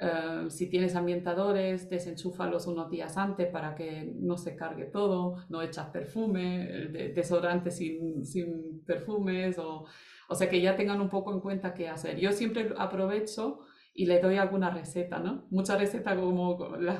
[0.00, 5.36] Eh, si tienes ambientadores, desenchúfalos unos días antes para que no se cargue todo.
[5.48, 9.58] No echas perfume, desodorante sin, sin perfumes.
[9.58, 9.86] O,
[10.28, 12.18] o sea que ya tengan un poco en cuenta qué hacer.
[12.18, 13.60] Yo siempre aprovecho
[13.98, 15.48] y le doy alguna receta, ¿no?
[15.50, 16.56] Muchas recetas como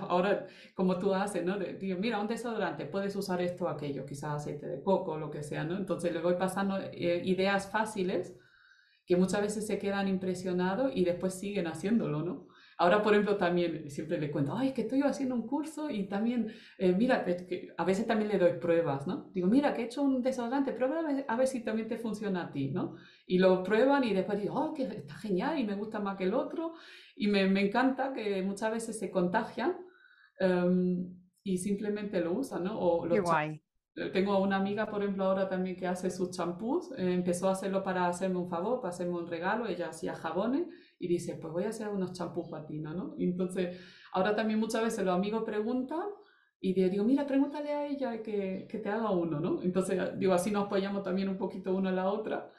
[0.08, 1.56] ahora, como tú haces, ¿no?
[1.56, 5.44] digo, mira, un desodorante, puedes usar esto o aquello, quizás aceite de coco, lo que
[5.44, 5.76] sea, ¿no?
[5.76, 8.36] Entonces le voy pasando eh, ideas fáciles
[9.06, 12.47] que muchas veces se quedan impresionados y después siguen haciéndolo, ¿no?
[12.80, 16.52] Ahora, por ejemplo, también siempre le cuento, ay, que estoy haciendo un curso y también,
[16.78, 19.32] eh, mira, que a veces también le doy pruebas, ¿no?
[19.34, 22.52] Digo, mira, que he hecho un desodorante, prueba a ver, si también te funciona a
[22.52, 22.94] ti, ¿no?
[23.26, 26.24] Y lo prueban y después digo, oh, que está genial y me gusta más que
[26.24, 26.74] el otro.
[27.16, 29.76] Y me, me encanta que muchas veces se contagian
[30.38, 32.78] em, y simplemente lo usan, ¿no?
[32.78, 33.60] O Qué guay.
[34.12, 36.92] Tengo una amiga, por ejemplo, ahora también que hace sus champús.
[36.92, 39.66] Eh, empezó a hacerlo para hacerme un favor, para hacerme un regalo.
[39.66, 40.68] Ella hacía jabones
[40.98, 43.14] y dice, pues voy a hacer unos champús patinos, ¿no?
[43.18, 43.78] Y entonces,
[44.12, 46.06] ahora también muchas veces los amigos preguntan
[46.60, 49.62] y digo, mira, pregúntale a ella que, que te haga uno, ¿no?
[49.62, 52.50] Entonces, digo, así nos apoyamos también un poquito una a la otra.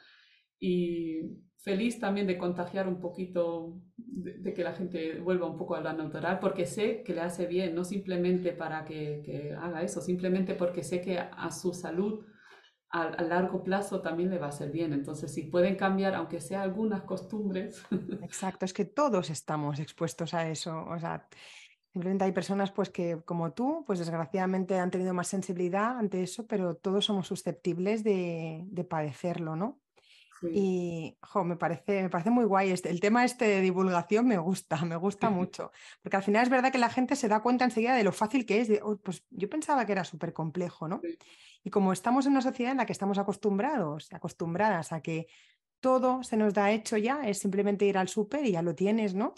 [0.58, 1.20] Y,
[1.62, 5.92] feliz también de contagiar un poquito, de, que la gente vuelva un poco a la
[5.92, 10.82] natural, porque sé que le hace bien, no simplemente para que, haga eso, simplemente porque
[10.82, 12.24] sé que a, su salud
[12.90, 14.92] a, largo plazo también le va a hacer bien.
[14.92, 17.82] Entonces, si pueden cambiar, aunque sea algunas costumbres.
[18.22, 20.84] Exacto, es que todos estamos expuestos a eso.
[20.86, 21.28] O sea,
[21.92, 26.46] simplemente hay personas pues que, como tú, pues desgraciadamente han tenido más sensibilidad ante eso,
[26.46, 29.80] pero todos somos susceptibles de, de padecerlo, ¿no?
[30.42, 32.70] Y me, parece, me parece muy guay.
[32.70, 35.72] Este, el tema este de divulgación me gusta, me gusta mucho.
[36.02, 38.46] Porque al final es verdad que la gente se da cuenta enseguida de lo fácil
[38.46, 38.70] que es.
[39.02, 41.00] pues yo pensaba que era súper complejo, ¿no?
[41.62, 45.26] Y como estamos en una sociedad en la que estamos acostumbrados, acostumbradas a que
[45.80, 49.14] todo se nos da hecho ya, es simplemente ir al súper y ya lo tienes,
[49.14, 49.34] ¿no?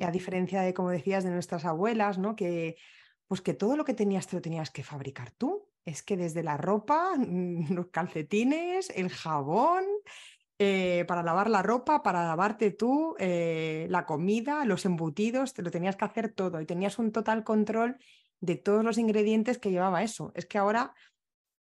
[0.00, 2.36] a diferencia de, como decías, de nuestras abuelas, ¿no?
[2.36, 2.76] Que,
[3.26, 6.42] pues que todo lo que tenías te lo tenías que fabricar tú es que desde
[6.42, 7.12] la ropa,
[7.70, 9.84] los calcetines, el jabón,
[10.58, 15.70] eh, para lavar la ropa, para lavarte tú, eh, la comida, los embutidos, te lo
[15.70, 17.98] tenías que hacer todo y tenías un total control
[18.40, 20.32] de todos los ingredientes que llevaba eso.
[20.34, 20.94] Es que ahora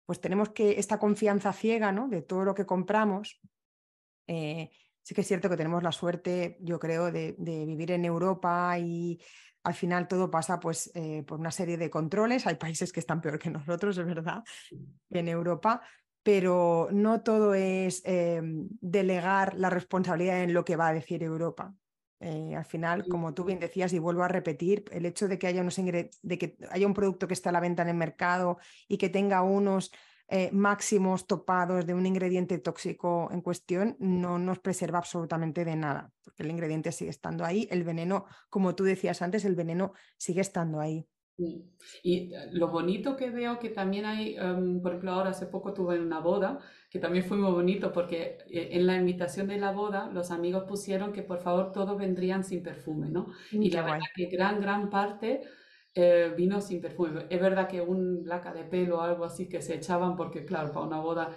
[0.05, 2.07] pues tenemos que esta confianza ciega ¿no?
[2.07, 3.39] de todo lo que compramos.
[4.28, 4.69] Eh,
[5.01, 8.78] sí que es cierto que tenemos la suerte, yo creo, de, de vivir en Europa
[8.78, 9.19] y
[9.64, 12.45] al final todo pasa pues, eh, por una serie de controles.
[12.45, 14.43] Hay países que están peor que nosotros, es verdad,
[15.09, 15.82] en Europa,
[16.22, 21.74] pero no todo es em, delegar la responsabilidad en lo que va a decir Europa.
[22.20, 25.47] Eh, al final, como tú bien decías, y vuelvo a repetir, el hecho de que
[25.47, 28.57] haya, unos de que haya un producto que esté a la venta en el mercado
[28.88, 29.91] y que tenga unos
[30.28, 36.11] eh, máximos topados de un ingrediente tóxico en cuestión no nos preserva absolutamente de nada,
[36.24, 40.41] porque el ingrediente sigue estando ahí, el veneno, como tú decías antes, el veneno sigue
[40.41, 41.07] estando ahí.
[42.03, 45.74] Y eh, lo bonito que veo que también hay, em, por ejemplo, ahora hace poco
[45.74, 46.59] tuve una boda,
[46.89, 50.65] que también fue muy bonito porque eh, en la invitación de la boda los amigos
[50.67, 53.28] pusieron que por favor todos vendrían sin perfume, ¿no?
[53.51, 55.41] Mm, y la verdad que gran, gran parte
[55.95, 57.27] eh, vino sin perfume.
[57.29, 60.71] Es verdad que un laca de pelo o algo así que se echaban porque, claro,
[60.71, 61.29] para una boda,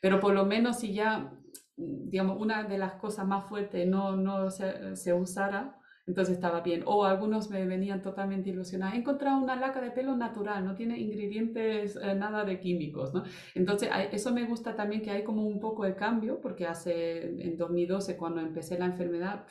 [0.00, 1.32] pero por lo menos si ya,
[1.76, 6.84] digamos, una de las cosas más fuertes no, no se, usara, entonces estaba bien.
[6.86, 8.94] O algunos me venían totalmente ilusionados.
[8.94, 13.12] He encontrado una laca de pelo natural, no tiene ingredientes, eh, nada de químicos.
[13.54, 17.56] Entonces, eso me gusta también que hay como un poco de cambio, porque hace, en
[17.56, 19.46] 2012, cuando empecé la enfermedad,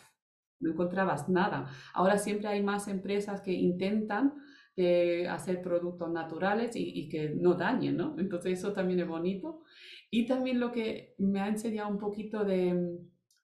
[0.61, 1.67] no encontrabas nada.
[1.93, 4.35] Ahora siempre hay más empresas que intentan
[4.75, 8.15] de hacer productos naturales y, que no dañen, ¿no?
[8.17, 9.61] Entonces eso también es bonito.
[10.09, 12.97] Y también lo que me ha enseñado un poquito de mm,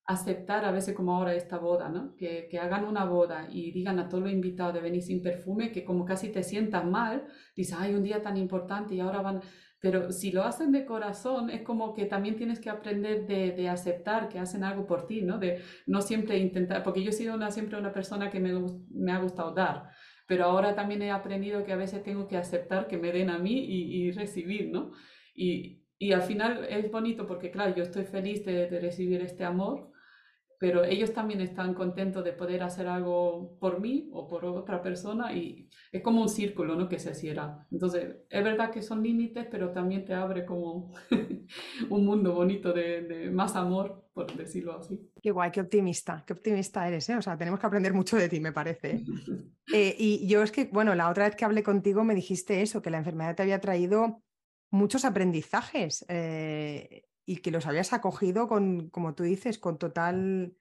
[0.06, 2.16] aceptar a veces como ahora esta boda, ¿no?
[2.16, 5.72] Que, que, hagan una boda y digan a todos los invitados de venir sin perfume,
[5.72, 7.26] que como casi te sientas mal,
[7.56, 9.42] dices, ay, un día tan importante y ahora van...
[9.82, 13.70] Pero si lo hacen de corazón, es como que también tienes que aprender de, de,
[13.70, 15.38] aceptar que hacen algo por ti, ¿no?
[15.38, 18.52] De no siempre intentar, porque yo he sido una, siempre una persona que me,
[18.92, 19.90] me ha gustado dar
[20.30, 23.40] pero ahora también he aprendido que a veces tengo que aceptar que me den a
[23.40, 24.92] mí y, recibir, ¿no?
[25.34, 29.92] Y, y, al final es bonito porque, claro, yo estoy feliz de, recibir este amor,
[30.60, 35.34] pero ellos también están contentos de poder hacer algo por mí o por otra persona
[35.34, 36.90] y es como un círculo, ¿no?
[36.90, 37.66] Que se cierra.
[37.72, 40.94] Entonces, es verdad que son límites, pero también te abre como
[41.90, 45.10] un mundo bonito de, de, más amor, por decirlo así.
[45.22, 47.16] Qué guay, qué optimista, qué optimista eres, ¿eh?
[47.16, 48.92] O sea, tenemos que aprender mucho de ti, me parece.
[48.92, 49.04] ¿eh?
[49.72, 52.82] Eh, y yo es que, bueno, la otra vez que hablé contigo me dijiste eso,
[52.82, 54.24] que la enfermedad te había traído
[54.72, 60.58] muchos aprendizajes eh, y que los habías acogido con, como tú dices, con total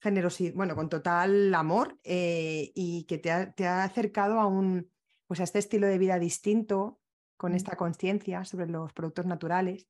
[0.00, 4.88] generosidad, bueno, con total amor y que te ha, te ha, acercado a un,
[5.26, 7.00] pues a este estilo de vida distinto,
[7.36, 7.56] con mm.
[7.56, 9.88] esta conciencia sobre los productos naturales.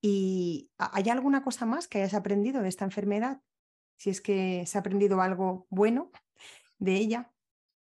[0.00, 3.40] ¿Y hay alguna cosa más que hayas aprendido de esta enfermedad?
[3.96, 6.10] Si es que se ha aprendido algo bueno
[6.80, 7.32] de ella.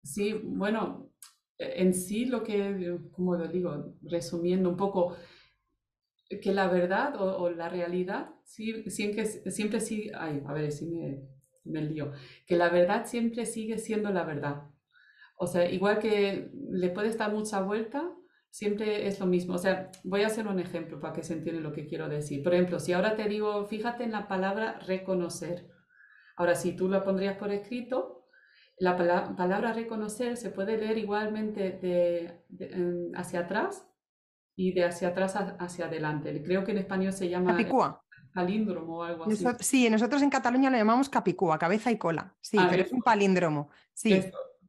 [0.03, 1.09] Sí, bueno,
[1.57, 5.15] e, en sí lo que, como lo digo, resumiendo un poco,
[6.40, 11.28] que la verdad o, la realidad sí, siempre, siempre sigue, ay, a ver si me,
[11.66, 12.12] me lío,
[12.46, 14.64] que la verdad siempre sigue siendo la verdad.
[15.36, 18.12] O sea, igual que le puedes dar mucha vuelta,
[18.52, 19.56] siempre es lo mismo.
[19.56, 22.44] O sea, voy a hacer un ejemplo para que se entienda lo que quiero decir.
[22.44, 25.68] Por ejemplo, si ahora te digo, fíjate en la palabra reconocer.
[26.36, 28.28] Ahora, si tú la pondrías por escrito,
[28.78, 28.98] la
[29.36, 33.88] palabra reconocer se puede leer igualmente de, hacia atrás
[34.56, 36.41] y de hacia atrás hacia adelante.
[36.43, 38.04] Creo que en español se llama capicúa.
[38.34, 39.45] palíndromo o algo así.
[39.60, 42.34] sí, nosotros en Cataluña lo llamamos capicúa, cabeza y cola.
[42.41, 43.70] Sí, ah, pero es un palíndromo.
[43.93, 44.22] Sí.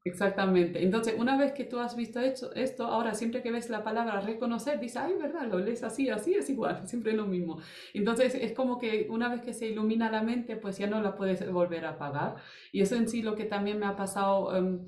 [0.05, 0.83] Exactamente.
[0.83, 4.81] Entonces, una vez que tú has visto esto, ahora siempre que ves la palabra reconocer,
[4.81, 7.61] dices, ay, verdad, lo lees así, así, es igual, siempre es lo mismo.
[7.95, 11.15] Entonces, es como que una vez que se ilumina la mente, pues ya no la
[11.15, 12.37] puedes volver a apagar.
[12.73, 14.57] Y eso en sí lo que también me ha pasado...
[14.57, 14.81] Em,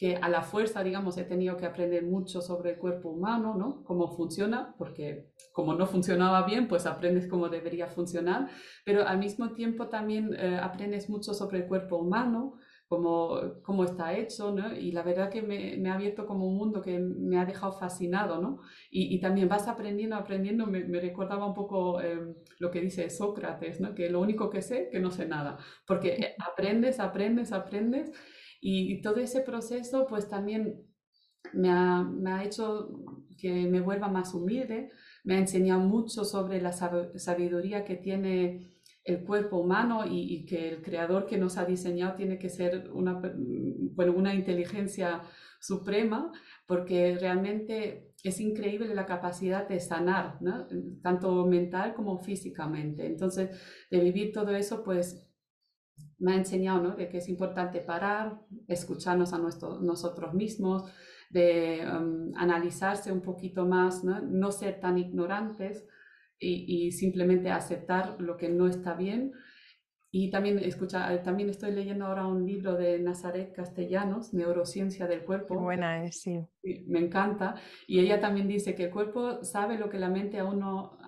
[0.00, 3.84] que a la fuerza, digamos, he tenido que aprender mucho sobre el cuerpo humano, ¿no?
[3.84, 8.48] Cómo funciona, porque como no funcionaba bien, pues aprendes cómo debería funcionar,
[8.82, 12.54] pero al mismo tiempo también eh, aprendes mucho sobre el cuerpo humano,
[12.88, 14.74] cómo, cómo está hecho, ¿no?
[14.74, 17.72] Y la verdad que me, me, ha abierto como un mundo que me ha dejado
[17.72, 18.60] fascinado, ¿no?
[18.90, 23.10] Y, y también vas aprendiendo, aprendiendo, me, me recordaba un poco em, lo que dice
[23.10, 23.94] Sócrates, ¿no?
[23.94, 28.10] Que lo único que sé, que no sé nada, porque aprendes, aprendes, aprendes
[28.60, 30.86] y, todo ese proceso pues también
[31.52, 32.90] me ha, me ha, hecho
[33.38, 34.90] que me vuelva más humilde,
[35.24, 40.82] me ha enseñado mucho sobre la sabiduría que tiene el cuerpo humano y, que el
[40.82, 43.20] creador que nos ha diseñado tiene que ser una,
[43.94, 45.22] bueno, una inteligencia
[45.58, 46.32] suprema,
[46.66, 50.38] porque realmente es increíble la capacidad de sanar,
[51.02, 53.06] tanto mental como físicamente.
[53.06, 53.50] Entonces,
[53.90, 55.29] de vivir todo eso, pues
[56.20, 56.96] me ha enseñado ¿no?
[56.96, 60.84] de que es importante parar, escucharnos a nuestro, nosotros mismos,
[61.30, 64.20] de um, analizarse un poquito más, ¿no?
[64.20, 65.86] no ser tan ignorantes
[66.38, 69.32] y, y, simplemente aceptar lo que no está bien.
[70.12, 75.24] Y también, escucha, eh, también estoy leyendo ahora un libro de Nazaret Castellanos, Neurociencia del
[75.24, 75.54] Cuerpo.
[75.54, 76.40] Qué buena es, sí.
[76.86, 77.54] Me encanta.
[77.86, 80.98] Y ella también dice que el cuerpo sabe lo que la mente aún no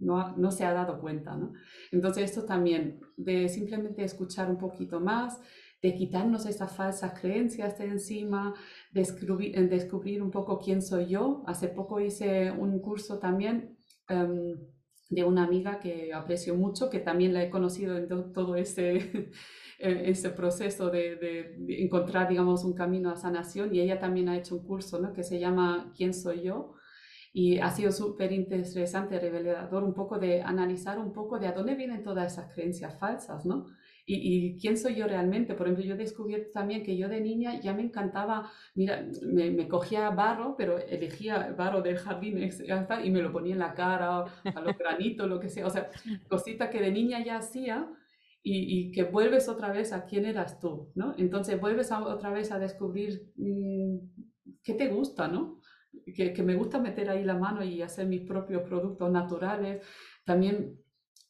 [0.00, 1.36] no, no se ha dado cuenta.
[1.36, 1.52] ¿no?
[1.92, 5.40] Entonces esto también, de simplemente escuchar un poquito más,
[5.82, 8.54] de quitarnos esas falsas creencias de encima,
[8.92, 11.42] descubrir, descubrir un poco quién soy yo.
[11.46, 13.76] Hace poco hice un curso también
[14.08, 14.58] em,
[15.10, 18.96] de una amiga que aprecio mucho, que también la he conocido en todo ese,
[19.78, 24.38] e, ese proceso de, de, encontrar, digamos, un camino a sanación y ella también ha
[24.38, 25.12] hecho un curso ¿no?
[25.12, 26.74] que se llama ¿Quién soy yo?
[27.32, 31.74] Y ha sido súper interesante, revelador, un poco de analizar un poco de a dónde
[31.74, 33.66] vienen todas esas creencias falsas, ¿no?
[34.14, 35.54] Y, quién soy yo realmente.
[35.54, 39.50] Por ejemplo, yo he descubierto también que yo de niña ya me encantaba, mira, me,
[39.50, 44.24] me cogía barro, pero elegía barro del jardín y me lo ponía en la cara,
[44.44, 45.66] a los granitos, lo que sea.
[45.66, 45.88] O sea,
[46.28, 47.88] cositas que de niña ya hacía
[48.42, 51.14] y, y, que vuelves otra vez a quién eras tú, ¿no?
[51.18, 53.98] Entonces vuelves a, otra vez a descubrir mmm,
[54.62, 55.60] qué te gusta, ¿no?
[56.14, 59.84] que, me gusta meter ahí la mano y hacer mis propios productos naturales.
[60.24, 60.78] También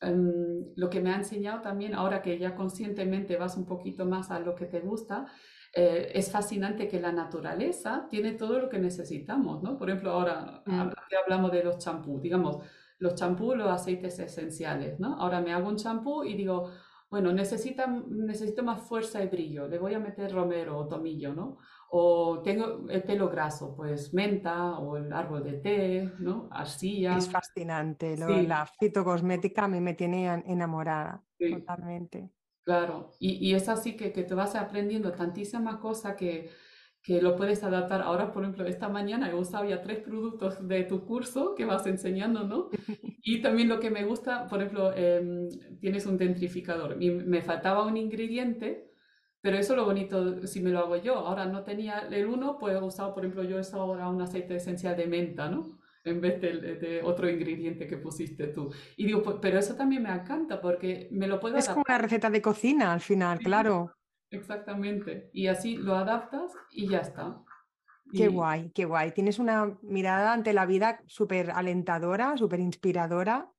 [0.01, 4.31] em, lo que me ha enseñado también, ahora que ya conscientemente vas un poquito más
[4.31, 5.27] a lo que te gusta,
[5.73, 9.79] eh, es fascinante que la naturaleza tiene todo lo que necesitamos, ¿no?
[9.79, 10.91] Por ejemplo, ahora mm.
[11.25, 12.59] hablamos de los champús, digamos,
[12.99, 15.15] los champús, los aceites esenciales, ¿no?
[15.15, 16.71] Ahora me hago un champú y digo,
[17.09, 21.59] bueno, necesita, necesito más fuerza y brillo, le voy a meter romero o tomillo, ¿no?
[21.93, 26.49] O tengo el pelo graso, pues menta o el árbol de té, ¿no?
[26.53, 27.17] Arcilla.
[27.17, 28.17] Es fascinante.
[28.17, 32.31] Lo, La fitocosmética a mí me tiene enamorada totalmente.
[32.63, 36.51] Claro, y, y, es así que, que te vas aprendiendo tantísima cosa que,
[37.03, 38.03] que lo puedes adaptar.
[38.03, 41.87] Ahora, por ejemplo, esta mañana he usado ya tres productos de tu curso que vas
[41.87, 42.69] enseñando, ¿no?
[43.23, 45.47] Y también lo que me gusta, por ejemplo, em,
[45.79, 46.97] tienes un dentrificador.
[47.03, 48.90] Y me faltaba un ingrediente
[49.41, 51.15] pero eso es lo bonito si me lo hago yo.
[51.15, 54.21] Ahora no tenía el uno, pues he usado, por ejemplo, yo he usado ahora un
[54.21, 55.79] aceite esencial de menta, ¿no?
[56.05, 58.73] En vez de, otro ingrediente que pusiste tú.
[58.97, 61.99] Y digo, pues, pero eso también me encanta porque me lo puedo Es como una
[61.99, 63.95] receta de cocina al final, claro.
[64.31, 65.31] Exactamente.
[65.33, 67.43] Y así lo adaptas y ya está.
[68.13, 69.13] Qué guay, qué guay.
[69.13, 73.51] Tienes una mirada ante la vida súper alentadora, súper inspiradora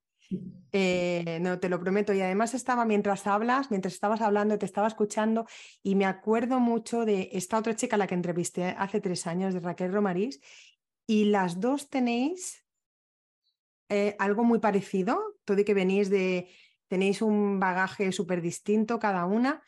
[0.72, 2.14] eh, no, te lo prometo.
[2.14, 5.46] Y además estaba mientras hablas, mientras estabas hablando, te estaba escuchando
[5.84, 9.54] y me acuerdo mucho de esta otra chica a la que entrevisté hace tres años,
[9.54, 10.40] de Raquel Romarís,
[11.08, 12.66] y las dos tenéis
[13.90, 16.50] eh, algo muy parecido, todo y que venís de,
[16.88, 19.62] tenéis un bagaje súper distinto cada una,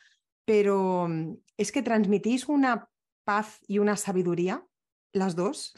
[0.46, 2.90] pero mm, es que transmitís una
[3.26, 4.66] paz y una sabiduría,
[5.12, 5.74] las dos,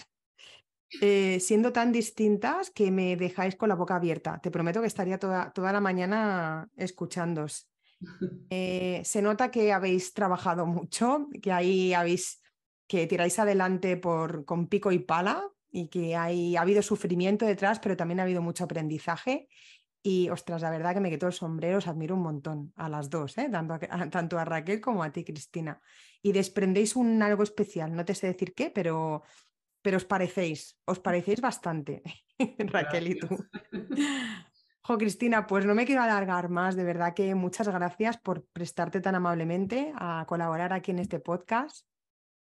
[1.02, 4.40] eh, siendo tan distintas que me dejáis con la boca abierta.
[4.42, 7.70] Te prometo que estaría toda, toda la mañana escuchándos.
[8.50, 12.42] Eh, se nota que habéis trabajado mucho, que ahí habéis,
[12.88, 17.80] que tiráis adelante por, con pico y pala y que hay, ha habido sufrimiento detrás,
[17.80, 19.48] pero también ha habido mucho aprendizaje.
[20.04, 23.10] Y ostras, la verdad que me quito el sombrero, os admiro un montón a las
[23.10, 23.50] dos, ¿eh?
[23.52, 25.82] tanto, a, tanto a Raquel como a ti, Cristina.
[26.22, 29.24] Y desprendéis un algo especial, no te sé decir qué, pero
[29.86, 32.02] pero os parecéis, os parecéis bastante,
[32.74, 33.30] Raquel y tú.
[34.82, 39.00] Jo, Cristina, pues no me quiero alargar más, de verdad que muchas gracias por prestarte
[39.00, 41.86] tan amablemente a colaborar aquí en este podcast.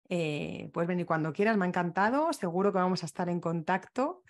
[0.08, 4.22] Eh, puedes venir cuando quieras, me ha encantado, seguro que vamos a estar en contacto.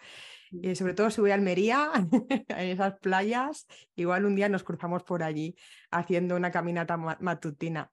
[0.51, 1.90] Y sobre todo si voy a Almería,
[2.49, 5.55] en esas playas, igual un día nos cruzamos por allí
[5.90, 7.92] haciendo una caminata matutina.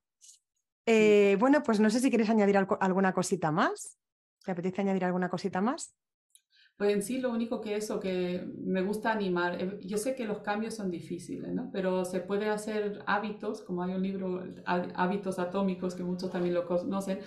[0.86, 4.00] Eh, bueno, pues no sé si quieres añadir alguna cosita más.
[4.44, 5.96] ¿Te apetece añadir alguna cosita más?
[6.76, 9.62] Pues en sí lo único que eso, que me gusta animar.
[9.62, 11.70] Eh, yo sé que los cambios son difíciles, ¿no?
[11.72, 16.66] Pero se puede hacer hábitos, como hay un libro, Hábitos Atómicos, que muchos también lo
[16.66, 17.20] conocen,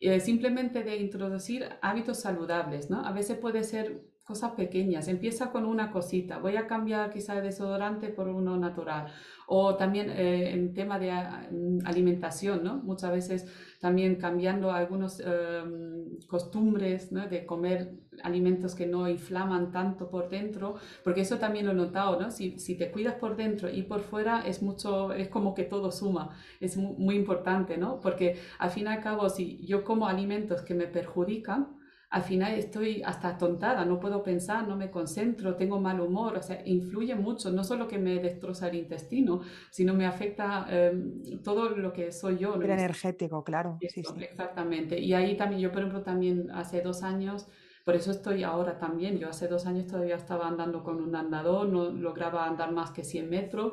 [0.00, 3.04] eh, simplemente de introducir hábitos saludables, ¿no?
[3.04, 5.06] A veces puede ser cosas pequeñas.
[5.08, 6.38] Empieza con una cosita.
[6.38, 9.12] Voy a cambiar quizá el desodorante por uno natural.
[9.46, 12.76] O también eh, en tema de mm, alimentación, ¿no?
[12.78, 13.46] Muchas veces
[13.84, 17.10] también cambiando algunas em, costumbres.
[17.12, 22.18] De comer alimentos que no inflaman tanto por dentro, porque eso también lo he notado,
[22.18, 22.30] ¿no?
[22.30, 25.92] Si, si te cuidas por dentro y por fuera es mucho, es como que todo
[25.92, 26.30] suma,
[26.60, 28.00] es muy, muy importante, ¿no?
[28.00, 31.73] Porque al fin y al cabo, si yo como alimentos que me perjudican,
[32.14, 36.42] al final estoy hasta tontada, no puedo pensar, no me concentro, tengo mal humor, o
[36.42, 39.40] sea, influye mucho, no solo que me destroza el intestino,
[39.72, 42.54] sino me afecta em, todo lo que soy yo.
[42.54, 43.78] El energético, claro.
[43.80, 44.04] sí, sí.
[44.20, 44.96] Exactamente.
[44.96, 47.48] Y ahí también, yo por ejemplo también hace dos años,
[47.84, 51.68] por eso estoy ahora también, yo hace dos años todavía estaba andando con un andador,
[51.68, 53.72] no lograba andar más que 100 metros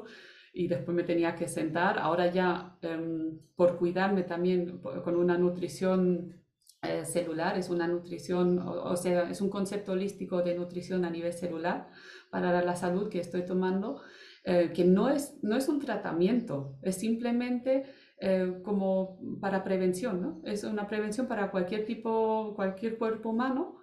[0.52, 2.00] y después me tenía que sentar.
[2.00, 6.41] Ahora ya, em, por cuidarme también con una nutrición
[6.84, 11.32] eh, celular, es una nutrición, o, sea, es un concepto holístico de nutrición a nivel
[11.32, 11.90] celular
[12.32, 14.02] para la salud que estoy tomando,
[14.46, 17.84] eh, que no es, no es un tratamiento, es simplemente
[18.20, 20.42] eh, como para prevención, ¿no?
[20.44, 23.78] Es una prevención para cualquier tipo, cualquier cuerpo humano,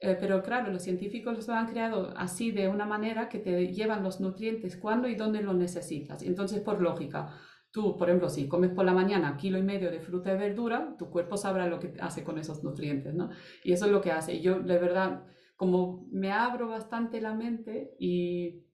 [0.00, 4.18] pero claro, los científicos lo han creado así de una manera que te llevan los
[4.18, 6.22] nutrientes cuando y dónde lo necesitas.
[6.22, 7.34] Entonces, por lógica,
[7.72, 10.96] Tú, por ejemplo, si comes por la mañana kilo y medio de fruta y verdura,
[10.98, 13.30] tu cuerpo sabrá lo que hace con esos nutrientes, ¿no?
[13.62, 14.34] Y eso es lo que hace.
[14.34, 15.24] Y yo, de verdad,
[15.56, 18.64] como me abro bastante la mente y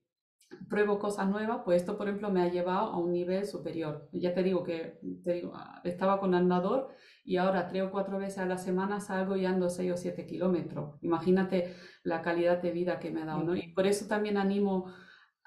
[0.69, 4.09] pruebo cosas nuevas, pues esto, por ejemplo, me ha llevado a un nivel superior.
[4.13, 6.89] Ya te digo que te digo, estaba con andador
[7.23, 10.25] y ahora tres o cuatro veces a la semana salgo y ando seis o siete
[10.25, 10.95] kilómetros.
[11.01, 13.55] Imagínate la calidad de vida que me ha dado, ¿no?
[13.55, 14.91] Y por eso también animo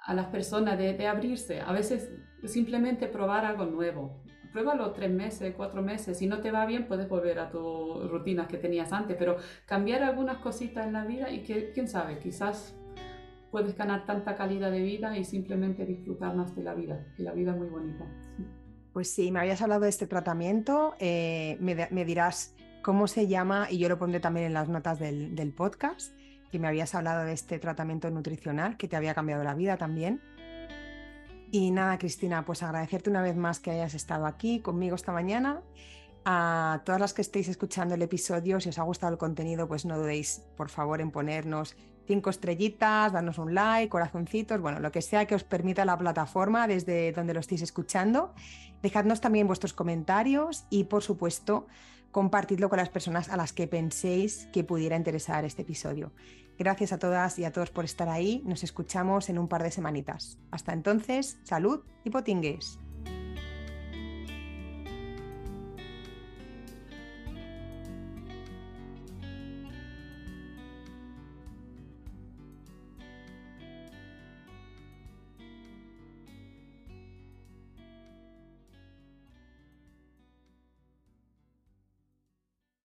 [0.03, 1.61] a las personas de, abrirse.
[1.61, 2.11] A veces
[2.45, 4.23] simplemente probar algo nuevo.
[4.53, 6.19] Pruébalo tres meses, cuatro meses.
[6.19, 9.37] Si no te va bien, puedes volver a tus rutinas que tenías antes, pero
[9.67, 12.77] cambiar algunas cositas en la vida y que, quién sabe, quizás
[13.53, 17.33] puedes ganar tanta calidad de vida y simplemente disfrutar más de la vida, que la
[17.33, 18.05] vida es muy bonita.
[18.93, 23.79] Pues sí, me habías hablado de este tratamiento, eh, me, dirás cómo se llama y
[23.79, 26.13] yo lo pondré también en las notas del podcast,
[26.51, 30.21] que me habías hablado de este tratamiento nutricional que te había cambiado la vida también.
[31.53, 35.63] Y nada, Cristina, pues agradecerte una vez más que hayas estado aquí conmigo esta mañana.
[36.25, 39.85] A todas las que estéis escuchando el episodio, si os ha gustado el contenido, pues
[39.85, 41.77] no dudéis, por favor, en ponernos
[42.07, 46.67] cinco estrellitas, darnos un like, corazoncitos, bueno, lo que sea que os permita la plataforma
[46.67, 48.35] desde donde lo estéis escuchando.
[48.83, 51.67] Dejadnos también vuestros comentarios y, por supuesto,
[52.11, 56.13] compartidlo con las personas a las que penséis que pudiera interesar este episodio.
[56.59, 58.43] Gracias a todas y a todos por estar ahí.
[58.45, 60.39] Nos escuchamos en un par de semanitas.
[60.51, 62.79] Hasta entonces, salud y potingues.